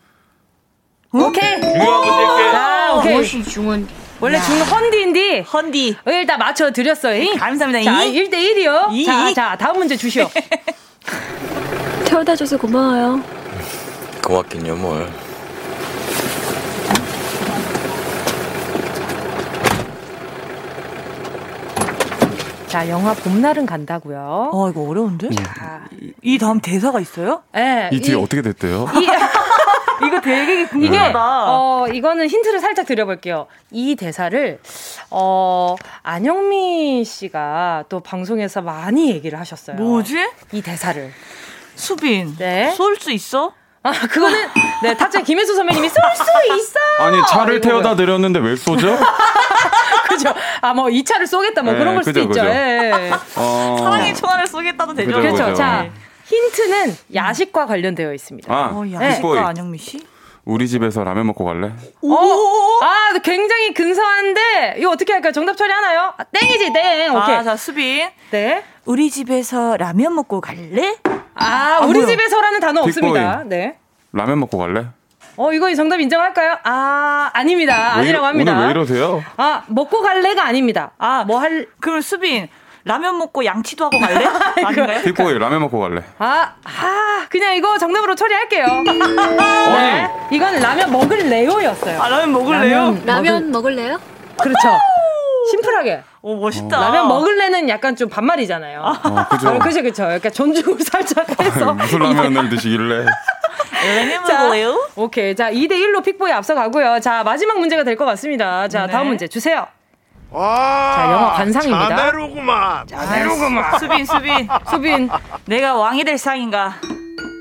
[1.13, 1.61] 오케이.
[1.61, 3.15] 중요한 문제인게 아, 오케이.
[3.15, 3.93] 무엇이 중요한디?
[4.21, 5.41] 원래 중 헌디인디.
[5.41, 5.97] 헌디.
[6.07, 7.35] 일단 맞춰 드렸어요.
[7.37, 7.83] 감사합니다.
[7.83, 9.05] 자, 1대 1이요.
[9.05, 10.31] 자, 자, 다음 문제 주시오.
[12.07, 13.21] 태워다 줘서 고마워요.
[14.25, 15.11] 고맙긴요, 뭘.
[22.73, 24.49] 자, 영화 봄날은 간다고요.
[24.51, 25.29] 어, 이거 어려운데?
[25.29, 25.83] 자,
[26.23, 27.43] 이 다음 대사가 있어요?
[27.53, 27.91] 네.
[27.93, 28.87] 이 뒤에 어떻게 됐대요?
[28.95, 29.05] 이,
[30.07, 31.09] 이거 되게 궁금하다.
[31.09, 33.47] 이게, 어, 이거는 힌트를 살짝 드려볼게요.
[33.73, 34.59] 이 대사를,
[35.11, 39.77] 어, 안영미 씨가 또 방송에서 많이 얘기를 하셨어요.
[39.77, 40.31] 뭐지?
[40.53, 41.13] 이 대사를.
[41.75, 42.37] 수빈.
[42.39, 42.71] 네.
[42.75, 43.53] 쏠 수 있어?
[43.83, 44.49] 아, 그거는,
[44.83, 46.23] 네, 타짜 김혜수 선배님이 쏠 수
[46.57, 46.79] 있어!
[47.01, 48.97] 아니, 차를 태워다 드렸는데 왜 쏘죠?
[50.17, 50.35] 그죠?
[50.61, 52.51] 아, 뭐, 이 차를 쏘겠다, 뭐, 네, 그런 걸 수도 그죠, 있죠.
[52.51, 53.11] 예.
[53.37, 53.77] 어...
[53.79, 55.17] 사랑의 총알을 쏘겠다도 되죠.
[55.17, 55.55] 그죠, 그렇죠.
[55.55, 55.89] 자,
[56.25, 58.53] 힌트는 야식과 관련되어 있습니다.
[58.53, 59.41] 아, 어, 야식과 네.
[59.41, 60.07] 안영미 씨?
[60.45, 61.71] 우리 집에서 라면 먹고 갈래?
[62.01, 62.15] 오!
[62.83, 65.33] 아, 굉장히 근사한데, 이거 어떻게 할까요?
[65.33, 66.15] 정답 처리하나요?
[66.17, 67.15] 아, 땡이지, 땡.
[67.15, 67.37] 오케이.
[67.37, 68.09] 아, 자, 수빈.
[68.33, 68.65] 네.
[68.85, 70.97] 우리 집에서 라면 먹고 갈래?
[71.35, 72.07] 아, 아 우리 뭐요?
[72.07, 73.45] 집에서라는 단어 없습니다.
[73.47, 73.77] 네.
[74.13, 74.87] 라면 먹고 갈래?
[75.37, 76.59] 어, 이거 정답 인정할까요?
[76.65, 77.95] 아, 아닙니다.
[77.95, 78.53] 아니라고 합니다.
[78.53, 79.25] 오늘 왜 이러세요?
[79.37, 80.91] 아, 먹고 갈래가 아닙니다.
[80.99, 82.49] 아, 뭐 할, 그럼 수빈,
[82.85, 84.27] 라면 먹고 양치도 하고 갈래?
[84.65, 85.03] 아닌가요?
[85.03, 86.03] 빅보이 라면 먹고 갈래?
[86.19, 88.67] 아, 아, 그냥 이거 정답으로 처리할게요.
[88.85, 90.11] 네.
[90.33, 92.03] 이건 라면 먹을래요였어요.
[92.03, 92.77] 아, 라면 먹을래요?
[92.77, 93.73] 라면, 라면 먹을...
[93.75, 94.01] 먹을래요?
[94.41, 94.69] 그렇죠.
[95.51, 96.03] 심플하게.
[96.23, 96.79] 오, 멋있다.
[96.81, 98.83] 라면 먹을래는 약간 좀 반말이잖아요.
[98.85, 99.49] 아, 그죠.
[99.51, 100.05] 어, 그죠, 그죠.
[100.05, 101.71] 약간 존중을 살짝 해서.
[101.71, 103.07] 아, 무슨 라면을 드시길래.
[103.83, 104.89] 라면 먹을래요?
[104.97, 105.35] 오케이.
[105.35, 107.01] 자, 2대1로 픽보이 앞서가고요.
[107.01, 108.69] 자, 마지막 문제가 될 것 같습니다.
[108.69, 108.93] 자, 네.
[108.93, 109.67] 다음 문제 주세요.
[110.31, 111.89] 와, 자, 영화 관상입니다.
[111.97, 112.87] 자네로구만.
[112.87, 113.79] 자네로구만.
[113.79, 114.49] 수빈, 수빈.
[114.71, 115.11] 수빈.
[115.47, 116.75] 내가 왕이 될 상인가?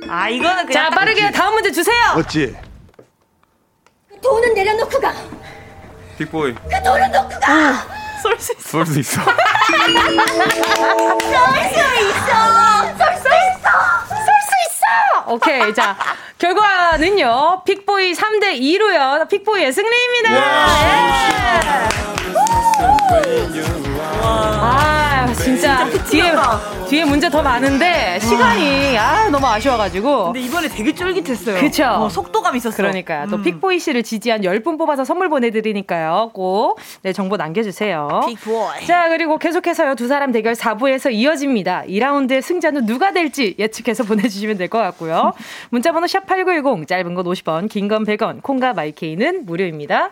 [0.09, 0.89] 아, 이거는 그냥.
[0.89, 1.31] 자, 빠르게 그치.
[1.37, 1.95] 다음 문제 주세요.
[2.17, 2.55] 어찌?
[4.21, 5.13] 돈은 내려놓고 가.
[6.17, 6.53] 빅보이.
[6.55, 7.73] 그 돈은 놓고 가.
[8.21, 8.69] 쏠수 있어.
[8.69, 9.21] 쏠 수 있어.
[9.21, 9.33] 쏠 수
[12.01, 12.33] 있어.
[12.97, 14.30] 쏠 수 있어.
[14.67, 15.31] 있어.
[15.33, 15.73] 오케이.
[15.73, 15.95] 자,
[16.37, 17.63] 결과는요.
[17.65, 19.27] 픽보이 3대 2로요.
[19.29, 20.31] 픽보이의 승리입니다.
[20.35, 20.41] 예.
[24.23, 25.00] 아,
[25.33, 26.31] 진짜 뒤에
[26.89, 30.25] 뒤에 문제 더 많은데 시간이 아 너무 아쉬워가지고.
[30.25, 31.59] 근데 이번에 되게 쫄깃했어요.
[31.59, 31.85] 그쵸.
[31.85, 32.75] 어, 속도감 있었어.
[32.77, 33.27] 그러니까요.
[33.29, 33.43] 또 음.
[33.43, 36.31] 픽보이 씨를 지지한 10분 뽑아서 선물 보내드리니까요.
[36.33, 38.21] 꼭 네, 정보 남겨주세요.
[38.27, 38.85] 픽보이.
[38.85, 39.95] 자, 그리고 계속해서요.
[39.95, 41.83] 두 사람 대결 4부에서 이어집니다.
[41.87, 45.33] 2라운드의 승자는 누가 될지 예측해서 보내주시면 될 것 같고요.
[45.69, 50.11] 문자번호 샵 8910 짧은 건 50원, 긴 건 100원, 콩과 마이케이는 무료입니다.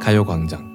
[0.00, 0.70] 가요광장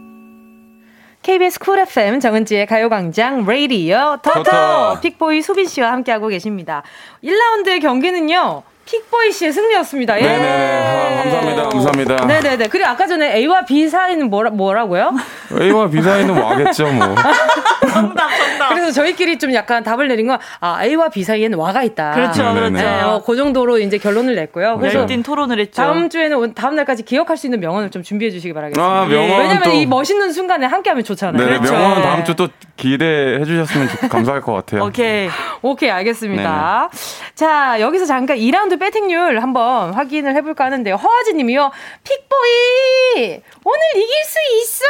[1.24, 6.84] KBS 쿨 FM 정은지의 가요광장 레이디어 터터 픽보이 수빈 씨와 함께하고 계십니다.
[7.24, 8.62] 1라운드 경기는요.
[8.86, 10.20] 픽보이 씨의 승리였습니다.
[10.20, 10.24] 예.
[10.24, 10.82] 네네.
[10.84, 11.70] 아, 감사합니다.
[11.70, 12.26] 감사합니다.
[12.28, 12.68] 네네네.
[12.68, 15.16] 그리고 아까 전에 A와 B 사이는 뭐라, 뭐라고요?
[15.60, 17.16] A와 B 사이는 와겠죠, 뭐.
[17.92, 18.70] 정답, 정답.
[18.70, 22.12] 그래서 저희끼리 좀 약간 답을 내린 건, 아, A와 B 사이에는 와가 있다.
[22.12, 22.70] 그렇죠, 네네네.
[22.70, 22.86] 그렇죠.
[22.86, 24.78] 네, 어, 그 정도로 이제 결론을 냈고요.
[24.78, 25.82] 그래서 열띤 토론을 했죠.
[25.82, 28.86] 다음 주에는, 다음 날까지 기억할 수 있는 명언을 좀 준비해 주시기 바라겠습니다.
[28.88, 29.40] 아, 명언.
[29.40, 29.72] 왜냐면 또...
[29.72, 31.44] 이 멋있는 순간에 함께 하면 좋잖아요.
[31.44, 31.74] 네, 그렇죠.
[31.74, 34.84] 명언 다음 주 또 기대해 주셨으면 감사할 것 같아요.
[34.84, 35.30] 오케이.
[35.62, 36.90] 오케이, 알겠습니다.
[36.92, 37.34] 네네.
[37.34, 40.96] 자, 여기서 잠깐 2라운드 배팅률 한번 확인을 해볼까 하는데요.
[40.96, 41.72] 허아지 님이요.
[42.04, 43.42] 픽보이!
[43.64, 44.86] 오늘 이길 수 있어!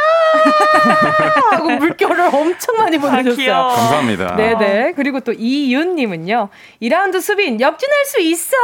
[1.56, 3.54] 하고 물결을 엄청 많이 보내줬어요.
[3.54, 4.36] 아, 감사합니다.
[4.36, 4.92] 네네.
[4.96, 6.48] 그리고 또 이윤 님은요.
[6.82, 8.56] 2라운드 수빈, 역전할 수 있어!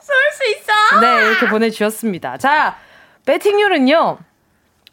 [0.00, 1.00] 쏠 수 있어!
[1.00, 2.38] 네, 이렇게 보내주셨습니다.
[2.38, 2.76] 자,
[3.26, 4.18] 배팅률은요.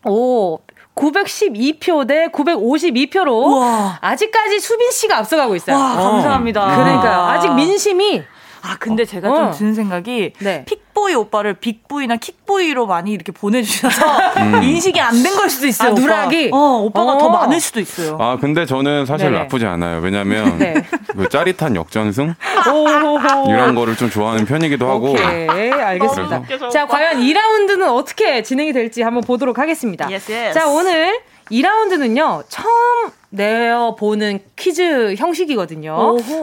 [0.06, 0.60] 오,
[0.96, 4.00] 912표 대 952표로 우와.
[4.02, 5.76] 아직까지 수빈 씨가 앞서가고 있어요.
[5.76, 6.76] 와, 감사합니다.
[6.76, 7.22] 그러니까요.
[7.28, 8.24] 아직 민심이
[8.68, 9.36] 아 근데 제가 어.
[9.36, 10.66] 좀 드는 생각이 네.
[10.66, 14.06] 픽보이 오빠를 빅보이나 킥보이로 많이 이렇게 보내주셔서
[14.38, 14.62] 음.
[14.64, 15.92] 인식이 안 된 걸 수도 있어요.
[15.92, 17.18] 아, 누락이 어 오빠가 어.
[17.18, 18.18] 더 많을 수도 있어요.
[18.20, 19.44] 아 근데 저는 사실 네네.
[19.44, 20.00] 나쁘지 않아요.
[20.02, 20.74] 왜냐하면 네.
[21.16, 22.36] 그 짜릿한 역전승
[23.48, 25.12] 이런 거를 좀 좋아하는 편이기도 하고.
[25.12, 26.44] 오케이 알겠습니다.
[26.66, 30.06] 어, 자 과연 2라운드는 어떻게 진행이 될지 한번 보도록 하겠습니다.
[30.08, 30.54] Yes, yes.
[30.60, 31.20] 자 오늘
[31.52, 35.94] 2라운드는요, 처음 내어보는 퀴즈 형식이거든요.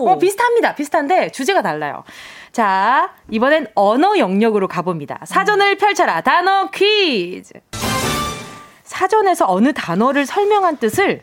[0.07, 0.74] 어, 비슷합니다.
[0.74, 2.05] 비슷한데 주제가 달라요.
[2.52, 5.20] 자, 이번엔 언어 영역으로 가봅니다.
[5.24, 6.20] 사전을 펼쳐라.
[6.20, 7.55] 단어 퀴즈.
[8.84, 11.22] 사전에서 어느 단어를 설명한 뜻을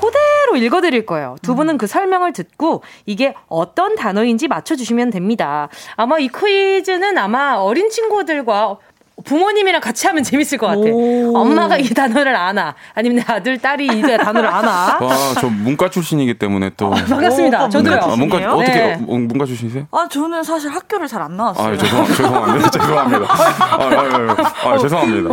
[0.00, 1.36] 그대로 읽어드릴 거예요.
[1.40, 5.68] 두 분은 그 설명을 듣고 이게 어떤 단어인지 맞춰주시면 됩니다.
[5.94, 8.76] 아마 이 퀴즈는 아마 어린 친구들과
[9.24, 10.80] 부모님이랑 같이 하면 재밌을 것 같아.
[11.34, 12.74] 엄마가 이 단어를 아나.
[12.94, 14.98] 아니면 내 아들, 딸이 이 단어를 아나.
[15.00, 16.88] 와, 저 문과 출신이기 때문에 또.
[16.88, 17.64] 어, 반갑습니다.
[17.64, 17.96] 오, 저도요.
[18.02, 18.94] 아, 문과, 어떻게, 네.
[18.94, 19.86] 어, 문과 출신이세요?
[19.90, 21.74] 아, 저는 사실 학교를 잘 안 나왔어요.
[21.74, 22.70] 아, 죄송, 죄송합니다.
[22.70, 23.26] 죄송합니다.
[23.32, 25.28] 아, 아, 아, 아, 죄송합니다.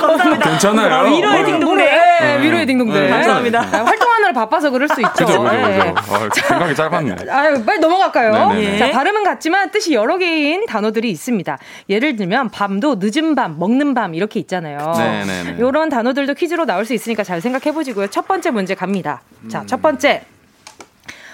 [0.00, 0.50] 감사합니다.
[0.50, 0.94] 괜찮아요.
[0.94, 1.86] 아, 위로의 딩동댕.
[2.20, 2.94] 네, 위로의 딩동댕.
[2.94, 3.60] 네, 감사합니다.
[3.60, 5.12] 아, 활동하느라 바빠서 그럴 수 있죠.
[5.12, 5.92] 그죠, 그죠, 네.
[5.94, 6.14] 그죠.
[6.14, 7.16] 아, 생각이 짧았네.
[7.30, 8.52] 아유, 빨리 넘어갈까요?
[8.52, 11.58] 네 자, 발음은 같지만 뜻이 여러 개인 단어들이 있습니다.
[11.88, 14.92] 예를 들면, 밤도 늦은 밤, 먹는 밤 이렇게 있잖아요.
[14.96, 15.56] 네네네.
[15.58, 18.08] 이런 단어들도 퀴즈로 나올 수 있으니까 잘 생각해 보시고요.
[18.08, 19.22] 첫 번째 문제 갑니다.
[19.44, 19.48] 음.
[19.48, 20.22] 자, 첫 번째.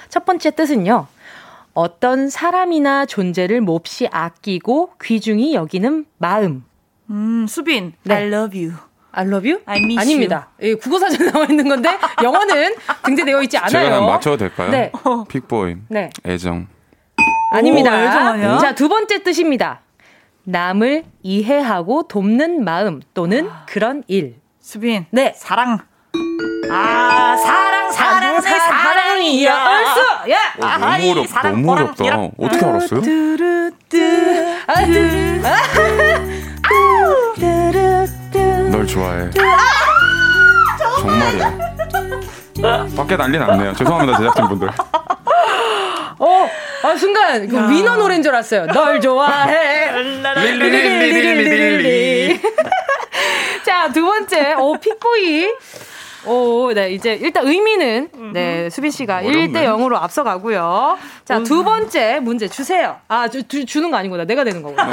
[0.09, 1.07] 첫 번째 뜻은요.
[1.75, 6.65] 어떤 사람이나 존재를 몹시 아끼고 귀중히 여기는 마음.
[7.11, 7.95] 음, 수빈.
[8.05, 8.15] 네.
[8.15, 8.75] I love you.
[9.15, 9.61] I love you?
[9.67, 10.49] I miss 아닙니다.
[10.63, 11.91] 예, 국어사전에 나와 있는 건데
[12.23, 13.71] 영어는 등재되어 있지 않아요.
[13.71, 14.71] 제가 맞춰도 될까요?
[14.71, 14.93] 네.
[15.29, 15.77] 픽보이.
[15.89, 16.11] 네.
[16.27, 16.67] 애정.
[17.53, 17.93] 아닙니다.
[17.93, 19.81] 오, 애정 자, 두 번째 뜻입니다.
[20.45, 23.65] 남을 이해하고 돕는 마음 또는 아.
[23.67, 24.37] 그런 일.
[24.61, 25.07] 수빈.
[25.11, 25.33] 네.
[25.37, 25.79] 사랑.
[26.71, 29.67] 아, 사랑, 사랑, 내 사랑이야.
[29.69, 30.31] 얼쑤!
[30.31, 30.39] 야!
[30.59, 32.05] 어, 너무 어렵, 사랑, 너무 어렵다.
[32.05, 32.29] 이라.
[32.39, 33.01] 어떻게 알았어요?
[33.03, 33.99] 뚜루뚜,
[34.67, 34.85] 아,
[37.37, 37.84] 뚜루.
[38.85, 39.31] 널 좋아해.
[41.01, 41.59] 정말이야.
[42.95, 43.73] 밖에 난리 났네요.
[43.75, 44.69] 죄송합니다, 제작진분들.
[46.19, 46.49] 어,
[46.83, 48.67] 아, 순간, 그 위너 노래인 줄 알았어요.
[48.67, 49.91] 널 좋아해.
[50.03, 52.43] Really really really really.
[53.65, 55.49] 자, 두 번째, 오, 픽보이.
[56.27, 59.49] 오, 네, 이제 일단 의미는 네, 수빈 씨가 어렵네.
[59.49, 60.99] 1대 0으로 앞서가고요.
[61.25, 62.97] 자, 두 번째 문제 주세요.
[63.09, 64.25] 아, 주, 주, 주는 거 아니구나.
[64.25, 64.85] 내가 되는 거구나.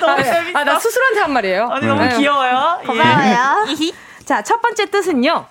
[0.00, 0.58] 너무 재밌어.
[0.58, 1.68] 아, 나 스스로한테 한 말이에요.
[1.68, 2.16] 아니, 너무 네.
[2.16, 2.80] 귀여워요.
[2.86, 3.66] 고마워요.
[3.68, 3.92] 예.
[4.24, 5.46] 자, 첫 번째 뜻은요.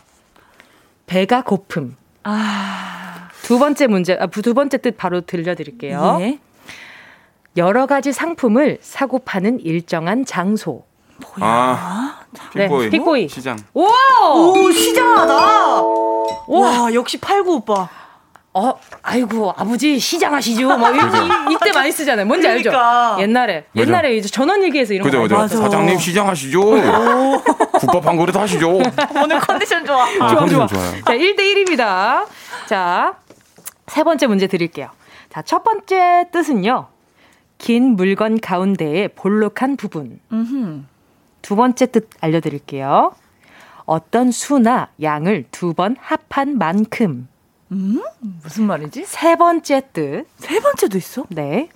[1.05, 1.95] 배가 고픔.
[2.23, 3.29] 아.
[3.43, 6.17] 두 번째 문제, 아, 두 번째 뜻 바로 들려드릴게요.
[6.21, 6.39] 예.
[7.57, 10.85] 여러 가지 상품을 사고 파는 일정한 장소.
[11.37, 11.51] 뭐야?
[11.51, 12.19] 아,
[12.53, 12.83] 픽보이.
[12.85, 13.29] 네, 픽보이.
[13.29, 13.57] 시장.
[13.73, 13.85] 오!
[13.85, 15.33] 오, 시장하다!
[16.47, 17.89] 와, 역시 팔구 오빠.
[18.55, 20.77] 어, 아이고, 아버지 시장하시죠?
[20.77, 22.25] 막 이, 이때 많이 쓰잖아요.
[22.27, 23.13] 뭔지 그러니까.
[23.13, 23.23] 알죠?
[23.23, 23.65] 옛날에.
[23.73, 23.81] 그죠?
[23.81, 26.61] 옛날에 이제 전원일기에서 이런 그죠, 거 많이 사장님 시장하시죠?
[27.79, 28.69] 국밥 한 그릇 하시죠?
[29.23, 30.03] 오늘 컨디션 좋아.
[30.03, 30.67] 아, 좋아, 컨디션 좋아.
[30.67, 31.03] 좋아요.
[31.03, 32.25] 자, 1대 1입니다.
[32.67, 33.15] 자,
[33.87, 34.89] 세 번째 문제 드릴게요.
[35.31, 36.87] 자, 첫 번째 뜻은요.
[37.57, 40.19] 긴 물건 가운데에 볼록한 부분.
[41.43, 43.11] 두 번째 뜻 알려드릴게요.
[43.85, 47.27] 어떤 수나 양을 두 번 합한 만큼.
[47.71, 48.01] 음?
[48.43, 49.03] 무슨 말이지?
[49.05, 50.25] 세 번째 뜻.
[50.37, 51.25] 세 번째도 있어?
[51.29, 51.69] 네.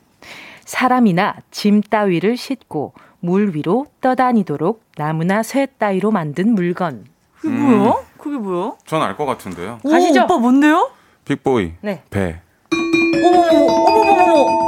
[0.66, 7.06] 사람이나 짐 따위를 싣고 물 위로 떠다니도록 나무나 쇠 따위로 만든 물건.
[7.40, 7.78] 그게 음.
[7.78, 7.94] 뭐야?
[8.18, 8.74] 그게 뭐야?
[8.86, 9.80] 전 알 것 같은데요.
[9.84, 10.24] 오, 가시죠.
[10.24, 10.92] 오빠 뭔데요?
[11.26, 11.74] 빅보이.
[11.82, 12.04] 네.
[12.10, 12.40] 배.
[13.24, 14.67] 어머머머, 어머머머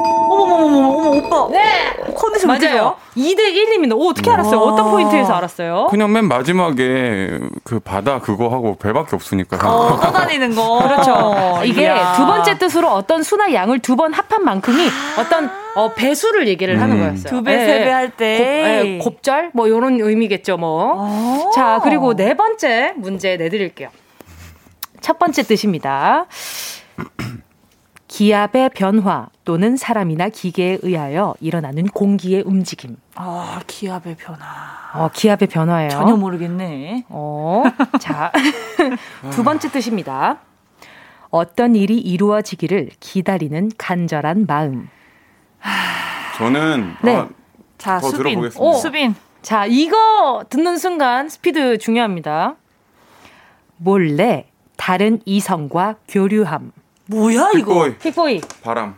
[0.82, 1.47] 머, 어머, 오빠.
[1.51, 1.95] 네!
[2.15, 2.95] 컨디션 맞아요.
[3.15, 3.95] 2대 1입니다.
[3.95, 4.59] 오, 어떻게 알았어요?
[4.59, 5.88] 어떤 포인트에서 알았어요?
[5.89, 9.57] 그냥 맨 마지막에 그 바다 그거 하고 배밖에 없으니까.
[9.69, 10.80] 어, 떠다니는 거.
[10.84, 11.61] 그렇죠.
[11.65, 12.13] 이게 야.
[12.15, 14.88] 두 번째 뜻으로 어떤 수나 양을 두 번 합한 만큼이
[15.19, 16.82] 어떤 어, 배수를 얘기를 음.
[16.82, 17.30] 하는 거였어요.
[17.30, 17.65] 두 배, 네.
[17.65, 18.38] 세배 할 때.
[18.38, 19.51] 곱, 네, 곱절?
[19.53, 20.95] 뭐, 요런 의미겠죠, 뭐.
[20.97, 21.51] 아.
[21.53, 23.89] 자, 그리고 네 번째 문제 내드릴게요.
[25.01, 26.25] 첫 번째 뜻입니다.
[28.10, 32.97] 기압의 변화 또는 사람이나 기계에 의하여 일어나는 공기의 움직임.
[33.14, 34.39] 아, 기압의 변화.
[34.95, 35.89] 어, 기압의 변화예요.
[35.91, 37.05] 전혀 모르겠네.
[37.10, 37.64] 어,
[37.99, 38.32] 자,
[39.32, 40.39] 두 번째 뜻입니다.
[41.30, 44.89] 어떤 일이 이루어지기를 기다리는 간절한 마음.
[46.38, 47.16] 저는 네.
[47.16, 47.30] 아,
[47.78, 48.18] 자, 수빈.
[48.18, 48.60] 들어보겠습니다.
[48.60, 49.16] 오, 수빈.
[49.43, 52.55] 자, 이거 듣는 순간 스피드 중요합니다.
[53.78, 56.72] 몰래 다른 이성과 교류함.
[57.12, 57.74] 뭐야 이거?
[57.74, 57.97] 픽보이.
[57.97, 58.41] 픽보이.
[58.64, 58.95] 바람.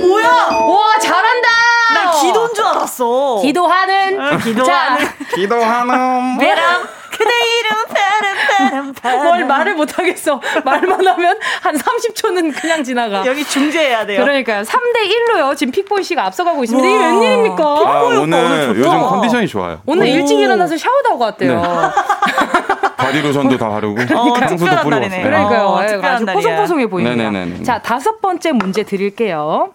[0.00, 0.28] 뭐야?
[0.28, 1.48] 와 잘한다.
[1.94, 3.40] 나 기도인 줄 알았어.
[3.42, 4.20] 기도하는.
[4.20, 5.06] 어, 기도하는.
[5.34, 6.38] 기도하는.
[6.38, 6.88] 바람.
[7.16, 9.24] 그대 이름 바람 바람 바람.
[9.24, 10.40] 뭘 말을 못 하겠어.
[10.64, 13.24] 말만 하면 한 30초는 그냥 지나가.
[13.26, 14.22] 여기 중재해야 돼요.
[14.22, 14.62] 그러니까요.
[14.62, 15.56] 3대 1로요.
[15.56, 16.88] 지금 픽보이 씨가 앞서가고 있습니다.
[16.88, 17.64] 이게 웬일입니까?
[17.64, 19.80] 아, 오늘, 오늘 요즘 컨디션이 좋아요.
[19.86, 20.06] 오늘 오.
[20.06, 21.60] 일찍 일어나서 샤워도 하고 왔대요.
[21.60, 21.68] 네.
[22.96, 25.22] 바디 로션도 다 바르고 어, 향수도 뿌리고 왔어요.
[25.22, 25.66] 그러니까요.
[25.66, 27.30] 어, 네, 아주 포송포송해 보입니다.
[27.30, 27.62] 네네네.
[27.62, 29.72] 자, 다섯 번째 문제 드릴게요.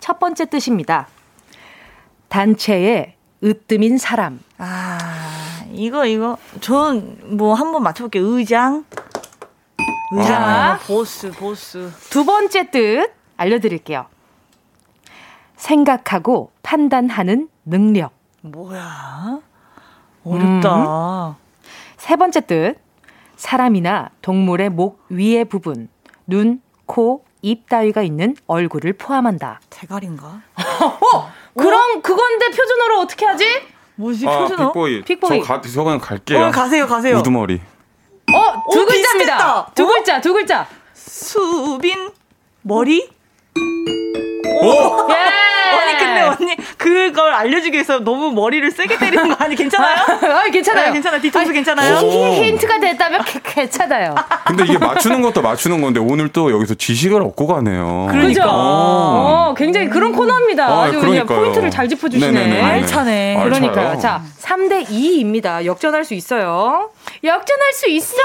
[0.00, 1.06] 첫 번째 뜻입니다.
[2.28, 3.14] 단체에
[3.44, 4.40] 으뜸인 사람.
[4.58, 4.98] 아,
[5.72, 8.24] 이거 이거 전 뭐 한번 맞춰볼게요.
[8.24, 8.84] 의장.
[10.12, 10.42] 의장.
[10.42, 10.78] 아.
[10.86, 11.90] 보스 보스.
[12.10, 14.06] 두 번째 뜻 알려드릴게요.
[15.56, 18.12] 생각하고 판단하는 능력.
[18.42, 19.40] 뭐야?
[20.24, 21.28] 어렵다.
[21.28, 21.34] 음.
[21.96, 22.76] 세 번째 뜻,
[23.36, 25.88] 사람이나 동물의 목 위의 부분,
[26.26, 29.60] 눈, 코, 입 따위가 있는 얼굴을 포함한다.
[29.70, 30.26] 대가리인가?
[30.56, 31.30] 어?
[31.56, 33.44] 그럼 그건데 표준어로 어떻게 하지?
[33.98, 34.66] 뭐지 아, 표준어?
[34.68, 35.02] 빅보이.
[35.02, 35.40] 빅보이.
[35.42, 36.38] 저 가, 저 그냥 갈게요.
[36.46, 37.16] 어, 가세요, 가세요.
[37.18, 37.60] 우두머리.
[38.32, 39.36] 어, 두 오, 글자입니다.
[39.36, 39.70] 비슷했다.
[39.74, 39.86] 두 어?
[39.88, 40.66] 글자, 두 글자.
[40.94, 42.10] 수빈
[42.62, 43.08] 머리?
[44.62, 45.10] 오!
[45.10, 45.57] 예!
[45.68, 49.96] 아니 근데 언니 그걸 알려주기 위해서 너무 머리를 세게 때리는 거 아니 괜찮아요?
[50.34, 50.88] 아, 괜찮아요.
[50.88, 51.20] 아, 괜찮아.
[51.20, 51.96] 뒤통수 괜찮아요?
[51.98, 54.14] 힌트가 됐다면 괜찮아요.
[54.46, 58.08] 근데 이게 맞추는 것도 맞추는 건데 오늘 또 여기서 지식을 얻고 가네요.
[58.10, 58.44] 그러니까.
[58.48, 60.66] 어, 굉장히 그런 코너입니다.
[60.66, 62.62] 아, 아주 그냥 포인트를 잘 짚어주시네.
[62.62, 63.40] 알차네.
[63.44, 63.98] 그러니까요.
[63.98, 65.64] 자, 3대 2입니다.
[65.64, 66.90] 역전할 수 있어요.
[67.24, 68.16] 역전할 수 있어!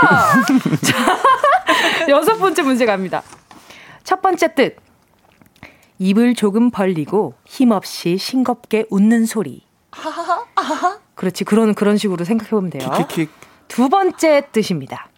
[0.82, 3.22] 자, 여섯 번째 문제 갑니다.
[4.04, 4.76] 첫 번째 뜻.
[5.98, 9.62] 입을 조금 벌리고 힘없이 싱겁게 웃는 소리.
[11.14, 11.44] 그렇지.
[11.44, 12.90] 그런, 그런 식으로 생각해 보면 돼요.
[12.90, 13.30] 킥킥킥.
[13.66, 15.08] 두 번째 뜻입니다.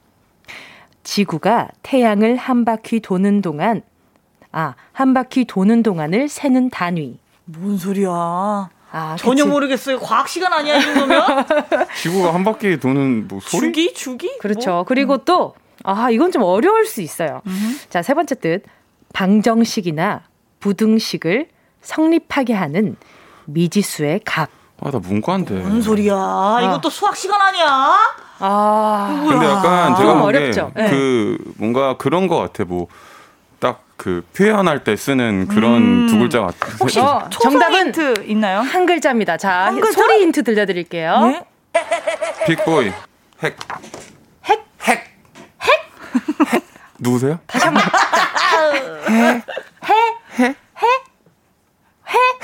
[1.03, 3.83] 지구가 태양을 한 바퀴 도는 동안,
[4.53, 7.19] 아, 한 바퀴 도는 동안을 세는 단위.
[7.45, 8.11] 뭔 소리야.
[8.93, 9.49] 아, 전혀 그치.
[9.53, 10.01] 모르겠어요.
[10.01, 11.47] 과학 시간 아니야, 이 정도면?
[12.03, 13.67] 지구가 한 바퀴 도는 뭐 소리?
[13.67, 13.95] 주기?
[13.95, 14.39] 주기?
[14.39, 14.71] 그렇죠.
[14.71, 14.85] 뭐?
[14.85, 15.19] 그리고 음.
[15.25, 15.55] 또,
[15.85, 17.41] 아, 이건 좀 어려울 수 있어요.
[17.47, 17.79] 음.
[17.89, 18.63] 자, 세 번째 뜻.
[19.13, 20.23] 방정식이나
[20.61, 21.49] 부등식을
[21.83, 22.97] 성립하게 하는
[23.47, 24.49] 미지수의 값.
[24.83, 25.55] 아, 나 문과인데.
[25.55, 26.15] 무슨 소리야?
[26.15, 26.61] 아.
[26.63, 27.97] 이것도 수학 시간 아니야?
[28.39, 29.27] 아.
[29.29, 30.73] 근데 약간 제가 본 어렵죠.
[30.75, 30.89] 네.
[30.91, 32.65] 그 뭔가 그런 거 같아.
[32.65, 32.87] 뭐
[33.61, 36.07] 딱 그 표현할 때 쓰는 그런 음.
[36.07, 36.69] 두 글자 같아.
[36.81, 38.61] 혹시 어, 정답은 힌트 있나요?
[38.61, 39.37] 한 글자입니다.
[39.37, 40.01] 자, 한 글자?
[40.01, 41.21] 소리 힌트 들려드릴게요.
[41.27, 41.45] 네?
[42.47, 42.91] 픽보이.
[43.43, 43.59] 핵.
[44.47, 44.65] 핵?
[44.81, 45.05] 핵.
[45.61, 46.65] 핵?
[46.99, 47.39] 누구세요?
[47.47, 47.83] 다시 한 번.
[49.15, 49.43] 해.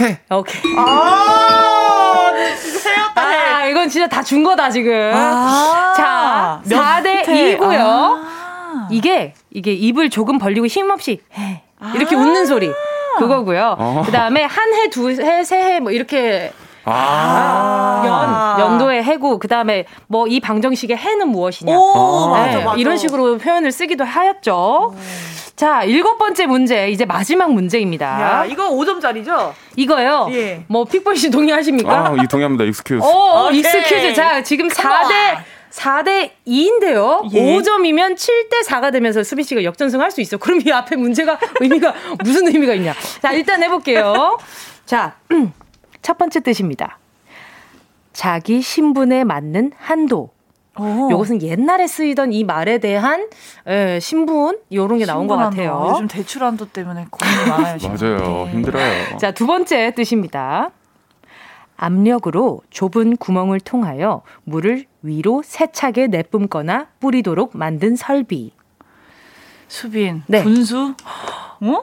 [0.00, 0.04] 해.
[0.04, 0.06] 해?
[0.06, 0.10] 해?
[0.30, 0.34] 해.
[0.34, 0.60] 오케이.
[0.76, 4.92] 아, 세였다, 아, 이건 진짜 다 준 거다, 지금.
[5.14, 7.78] 아~ 자, 4대 2고요.
[7.80, 11.62] 아~ 이게, 이게 입을 조금 벌리고 힘없이 해.
[11.94, 12.70] 이렇게 아~ 웃는 소리.
[13.18, 13.76] 그거고요.
[13.78, 14.02] 어.
[14.04, 16.52] 그 다음에 한 해, 두 해, 세 해, 뭐 이렇게
[16.86, 18.56] 아.
[18.58, 21.76] 연, 연도의 해고, 그 다음에 뭐 이 방정식의 해는 무엇이냐.
[21.76, 22.76] 오, 네, 맞아, 맞아.
[22.78, 24.54] 이런 식으로 표현을 쓰기도 하였죠.
[24.54, 24.96] 오.
[25.54, 28.06] 자, 일곱 번째 문제, 이제 마지막 문제입니다.
[28.06, 29.52] 야, 이거 5점짜리죠?
[29.76, 30.28] 이거요?
[30.32, 30.64] 예.
[30.68, 32.08] 뭐, 픽보이 씨 동의하십니까?
[32.08, 32.64] 아, 이 동의합니다.
[32.64, 33.02] Excuse.
[33.02, 34.14] 어, excuse.
[34.14, 35.38] 자, 지금 4대,
[35.72, 37.22] 4대 2인데요.
[37.32, 37.56] 예.
[37.56, 40.36] 5점이면 7대 4가 되면서 수빈 씨가 역전승 할 수 있어.
[40.36, 42.92] 그럼 이 앞에 문제가 의미가, 무슨 의미가 있냐.
[43.22, 44.36] 자, 일단 해볼게요.
[44.84, 45.14] 자,
[46.06, 47.00] 첫 번째 뜻입니다.
[48.12, 50.30] 자기 신분에 맞는 한도.
[50.78, 51.10] 오.
[51.10, 53.28] 요것은 옛날에 쓰이던 이 말에 대한
[53.66, 55.88] 예, 신분 요런 게 나온 것 같아요.
[55.90, 57.78] 요즘 대출 한도 때문에 고민이 많아요.
[57.82, 58.44] 맞아요.
[58.44, 58.52] 네.
[58.52, 59.18] 힘들어요.
[59.18, 60.70] 자, 두 번째 뜻입니다.
[61.76, 68.52] 압력으로 좁은 구멍을 통하여 물을 위로 세차게 내뿜거나 뿌리도록 만든 설비.
[69.66, 70.44] 수빈, 네.
[70.44, 70.78] 분수?
[70.78, 70.94] 어?
[71.60, 71.80] 어머,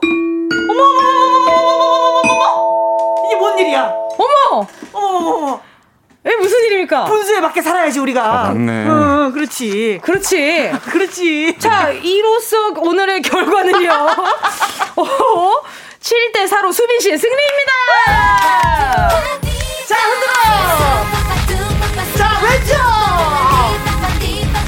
[0.70, 1.62] 어머,
[2.22, 2.53] 어머,
[3.26, 3.92] 이게 뭔 일이야?
[4.18, 4.66] 어머!
[4.92, 5.60] 어머, 어머,
[6.26, 7.04] 에 무슨 일입니까?
[7.04, 8.24] 분수에 맞게 살아야지 우리가.
[8.24, 8.86] 아, 맞네.
[8.86, 10.00] 응, 그렇지.
[10.02, 10.72] 그렇지.
[10.90, 11.58] 그렇지.
[11.58, 13.90] 자, 이로써 오늘의 결과는요.
[14.96, 15.04] 어,
[16.00, 17.72] 7대 4로 수빈 씨의 승리입니다.
[19.88, 20.32] 자, 흔들어.
[22.16, 22.74] 자, 왼쪽.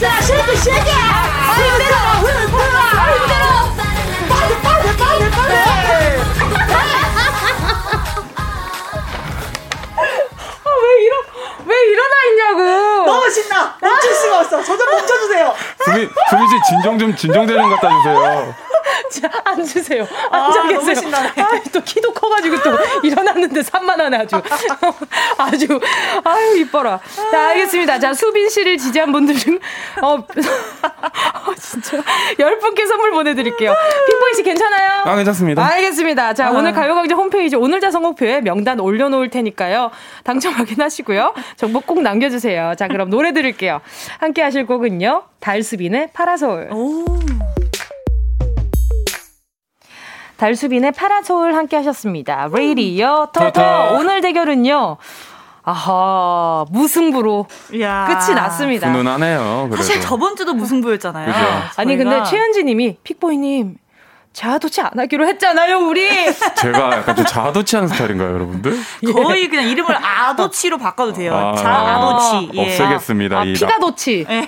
[0.01, 0.91] 자, 쉐이크 쉐이크.
[1.57, 2.36] 흔들어, 흔들어, 흔들어.
[16.31, 18.55] 수빈 씨 진정 좀, 진정되는 갖다 주세요.
[19.13, 20.07] 자, 앉으세요.
[20.31, 20.95] 앉아 아, 계세요.
[20.95, 21.29] 신나네.
[21.37, 22.71] 아, 또 키도 커가지고 또
[23.03, 24.37] 일어났는데 산만하네 아주.
[25.39, 25.81] 아주
[26.25, 27.01] 아유 이뻐라.
[27.31, 27.99] 자 알겠습니다.
[27.99, 29.59] 자 수빈 씨를 지지한 분들 중
[30.03, 32.03] 어, 어 진짜
[32.39, 33.75] 열 분께 선물 보내드릴게요.
[34.07, 35.03] 핑보이 씨 괜찮아요?
[35.05, 35.65] 아 괜찮습니다.
[35.65, 36.35] 알겠습니다.
[36.35, 36.51] 자 아.
[36.51, 39.91] 오늘 가요광장 홈페이지 오늘자 선곡표에 명단 올려놓을 테니까요.
[40.25, 41.35] 당첨 확인하시고요.
[41.57, 42.75] 정보 꼭 남겨주세요.
[42.79, 43.81] 자 그럼 노래 들을게요.
[44.19, 45.23] 함께 하실 곡은요.
[45.41, 46.71] 달수빈의 파라솔.
[46.73, 47.26] 오.
[50.37, 52.49] 달수빈의 파라솔 함께 하셨습니다.
[52.53, 54.97] 레이디어 터터 오늘 대결은요.
[55.63, 57.47] 아하 무승부로
[57.81, 58.07] 야.
[58.07, 58.89] 끝이 났습니다.
[58.89, 59.67] 훈훈하네요.
[59.69, 59.77] 그래도.
[59.83, 61.27] 사실 저번 주도 무승부였잖아요.
[61.27, 61.47] 그죠?
[61.77, 63.77] 아니 근데 최현지님이 픽보이님
[64.37, 66.07] 자아도취 안 하기로 했잖아요, 우리.
[66.61, 68.79] 제가 약간 좀 자아도취하는 스타일인가요, 여러분들?
[69.15, 71.35] 거의 그냥 이름을 아도치로 바꿔도 돼요.
[71.35, 72.51] 아, 자아도치.
[72.53, 72.61] 예.
[72.61, 73.39] 없애겠습니다.
[73.39, 74.27] 아, 피가도치.
[74.29, 74.47] 네.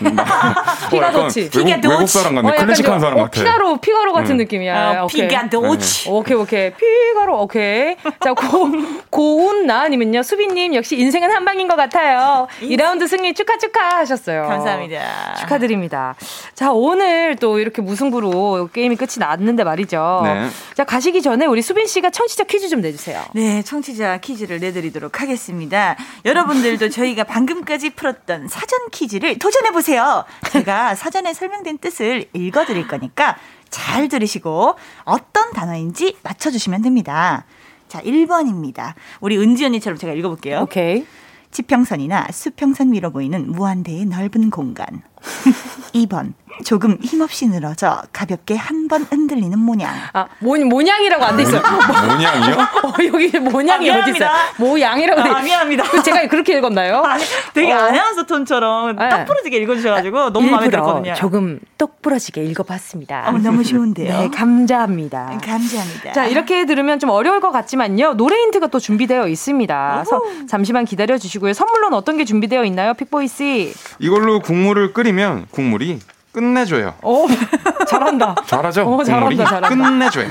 [0.91, 1.49] 피가도치.
[1.49, 1.89] 피가도치.
[1.89, 2.49] 외국 사람 같네.
[2.49, 3.41] 어, 클래식한 사람 어, 같아.
[3.41, 4.37] 피가로, 피가로 같은 음.
[4.37, 5.05] 느낌이야.
[5.05, 6.05] 어, 피가도치.
[6.05, 6.11] 네.
[6.11, 6.71] 오케이, 오케이.
[6.75, 7.97] 피가로, 오케이.
[8.23, 8.69] 자, 고,
[9.09, 12.47] 고운 나님은요, 수빈님 역시 인생은 한 방인 것 같아요.
[12.61, 14.43] 2라운드 승리 축하, 축하 하셨어요.
[14.49, 15.37] 감사합니다.
[15.39, 16.15] 축하드립니다.
[16.55, 19.78] 자, 오늘 또 이렇게 무승부로 게임이 끝이 났는데 말이죠.
[19.79, 20.21] 말이죠.
[20.25, 20.49] 네.
[20.75, 23.25] 자, 가시기 전에 우리 수빈 씨가 청취자 퀴즈 좀 내주세요.
[23.35, 25.97] 네, 청취자 퀴즈를 내드리도록 하겠습니다.
[26.25, 30.25] 여러분들도 저희가 방금까지 풀었던 사전 퀴즈를 도전해보세요.
[30.51, 33.37] 제가 사전에 설명된 뜻을 읽어드릴 거니까
[33.71, 34.75] 잘 들으시고
[35.05, 37.45] 어떤 단어인지 맞춰주시면 됩니다.
[37.89, 38.95] 자, 1번입니다.
[39.21, 40.61] 우리 은지 언니처럼 제가 읽어볼게요.
[40.63, 41.07] 오케이.
[41.51, 45.03] 지평선이나 수평선 위로 보이는 무한대의 넓은 공간.
[45.95, 46.35] 2번.
[46.65, 49.93] 조금 힘없이 늘어져 가볍게 한 번 흔들리는 모양.
[50.15, 51.61] 아, 모, 모양이라고 안 돼 있어요.
[51.61, 52.57] 모양이요?
[52.85, 54.31] 어, 여기 모양이 아, 어디 있어요?
[54.57, 55.29] 모양이라고 돼.
[55.29, 56.01] 아, 미안합니다.
[56.03, 57.03] 제가 그렇게 읽었나요?
[57.05, 57.77] 아니, 되게 어.
[57.77, 59.09] 아나운서 톤처럼 네.
[59.11, 61.13] 똑 부러지게 읽어주셔가지고 너무 마음에 들었거든요.
[61.17, 63.29] 조금 똑 부러지게 읽어봤습니다.
[63.29, 64.21] 어, 너무 좋은데요.
[64.21, 65.39] 네, 감사합니다.
[65.45, 66.13] 감사합니다.
[66.15, 68.15] 자, 이렇게 들으면 좀 어려울 것 같지만요.
[68.15, 69.93] 노래 힌트가 또 준비되어 있습니다.
[70.05, 71.53] 그래서 잠시만 기다려 주시고요.
[71.53, 73.75] 선물로는 어떤 게 준비되어 있나요, 픽보이 씨?
[73.99, 75.99] 이걸로 국물을 끓이면 국물이
[76.33, 76.95] 끝내줘요.
[77.03, 77.27] 오,
[77.89, 78.35] 잘한다.
[78.47, 78.85] 잘하죠?
[78.87, 79.69] 오, 잘한다, 잘한다.
[79.69, 80.29] 끝내줘요.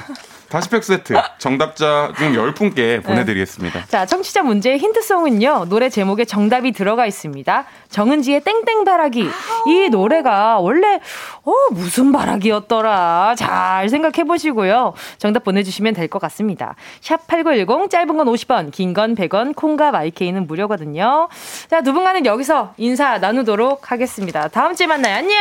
[0.49, 3.79] 다시팩 세트 정답자 중 10분께 보내드리겠습니다.
[3.81, 3.85] 네.
[3.87, 5.65] 자, 청취자 문제의 힌트송은요.
[5.69, 7.65] 노래 제목에 정답이 들어가 있습니다.
[7.89, 9.29] 정은지의 땡땡 바라기.
[9.67, 10.99] 이 노래가 원래
[11.43, 13.35] 어 무슨 바라기였더라.
[13.37, 14.93] 잘 생각해 보시고요.
[15.17, 16.75] 정답 보내주시면 될 것 같습니다.
[17.01, 21.27] 샵 8910 짧은 건 50원 긴 건 100원 콩과 마이케이는 무료거든요.
[21.69, 24.47] 자, 두 분과는 여기서 인사 나누도록 하겠습니다.
[24.47, 25.17] 다음 주에 만나요.
[25.17, 25.37] 안녕.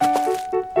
[0.00, 0.79] 안녕.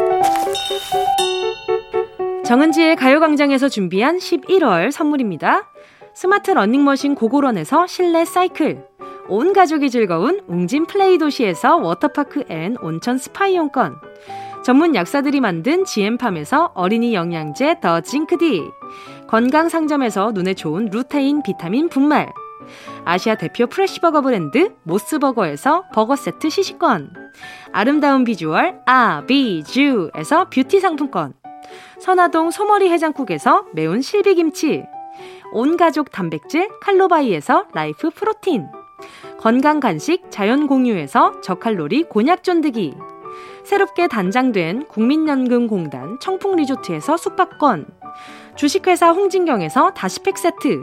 [2.44, 5.70] 정은지의 가요광장에서 준비한 11월 선물입니다.
[6.14, 8.84] 스마트 러닝머신 고고런에서 실내 사이클,
[9.28, 13.94] 온 가족이 즐거운 웅진 플레이 도시에서 워터파크 and 온천 스파 이용권,
[14.64, 18.62] 전문 약사들이 만든 지엠팜에서 어린이 영양제 더 징크디,
[19.28, 22.32] 건강 상점에서 눈에 좋은 루테인 비타민 분말,
[23.04, 27.14] 아시아 대표 프레시버거 브랜드 모스버거에서 버거 세트 시식권,
[27.72, 31.34] 아름다운 비주얼 아비쥬에서 뷰티 상품권,
[31.98, 34.84] 선화동 소머리 해장국에서 매운 실비김치,
[35.52, 38.66] 온가족 단백질 칼로바이에서 라이프 프로틴,
[39.38, 42.94] 건강 간식 자연 공유에서 저칼로리 곤약 쫀득이,
[43.64, 47.86] 새롭게 단장된 국민연금공단 청풍리조트에서 숙박권,
[48.56, 50.82] 주식회사 홍진경에서 다시팩 세트,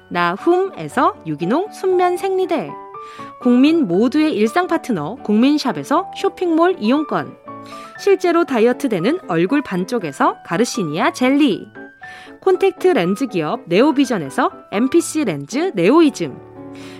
[0.11, 2.69] 나훔에서 유기농 순면 생리대.
[3.41, 7.35] 국민 모두의 일상 파트너 국민샵에서 쇼핑몰 이용권.
[7.99, 11.67] 실제로 다이어트 되는 얼굴 반쪽에서 가르시니아 젤리.
[12.41, 16.51] 콘택트 렌즈 기업 네오비전에서 MPC 렌즈 네오이즘.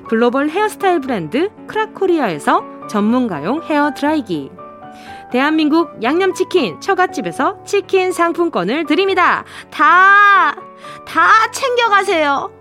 [0.07, 4.51] 글로벌 헤어스타일 브랜드 크라코리아에서 전문가용 헤어 드라이기.
[5.31, 9.45] 대한민국 양념치킨 처갓집에서 치킨 상품권을 드립니다.
[9.71, 10.55] 다,
[11.05, 12.60] 다 챙겨가세요.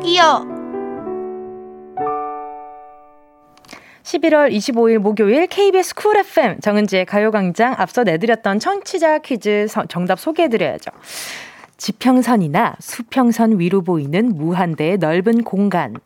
[0.00, 0.54] 꾹꾹이요.
[4.02, 10.90] 11월 25일 목요일 KBS 쿨 FM 정은지의 가요광장 앞서 내드렸던 청취자 퀴즈 정답 소개해드려야죠.
[11.76, 15.96] 지평선이나 수평선 위로 보이는 무한대의 넓은 공간.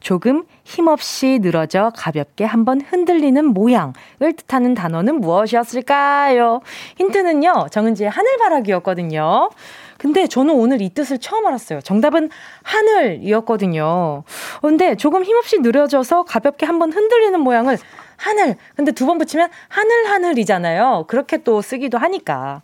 [0.00, 3.92] 조금 힘없이 늘어져 가볍게 한번 흔들리는 모양을
[4.36, 6.60] 뜻하는 단어는 무엇이었을까요?
[6.96, 9.50] 힌트는요, 정은지의 하늘바라기였거든요.
[9.98, 11.80] 근데 저는 오늘 이 뜻을 처음 알았어요.
[11.80, 12.30] 정답은
[12.62, 14.24] 하늘이었거든요.
[14.60, 17.78] 근데 조금 힘없이 느려져서 가볍게 한번 흔들리는 모양을
[18.18, 18.56] 하늘.
[18.74, 21.04] 근데 두 번 붙이면 하늘 하늘이잖아요.
[21.06, 22.62] 그렇게 또 쓰기도 하니까.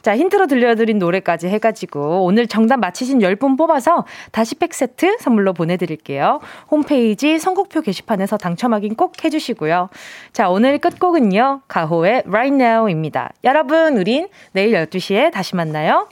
[0.00, 6.40] 자, 힌트로 들려드린 노래까지 해가지고 오늘 정답 맞히신 10분 뽑아서 다시 팩 세트 선물로 보내드릴게요.
[6.70, 9.88] 홈페이지 선곡표 게시판에서 당첨 확인 꼭 해주시고요.
[10.32, 11.62] 자, 오늘 끝곡은요.
[11.68, 13.32] 가호의 Right Now입니다.
[13.44, 16.08] 여러분, 우린 내일 12시에 다시 만나요.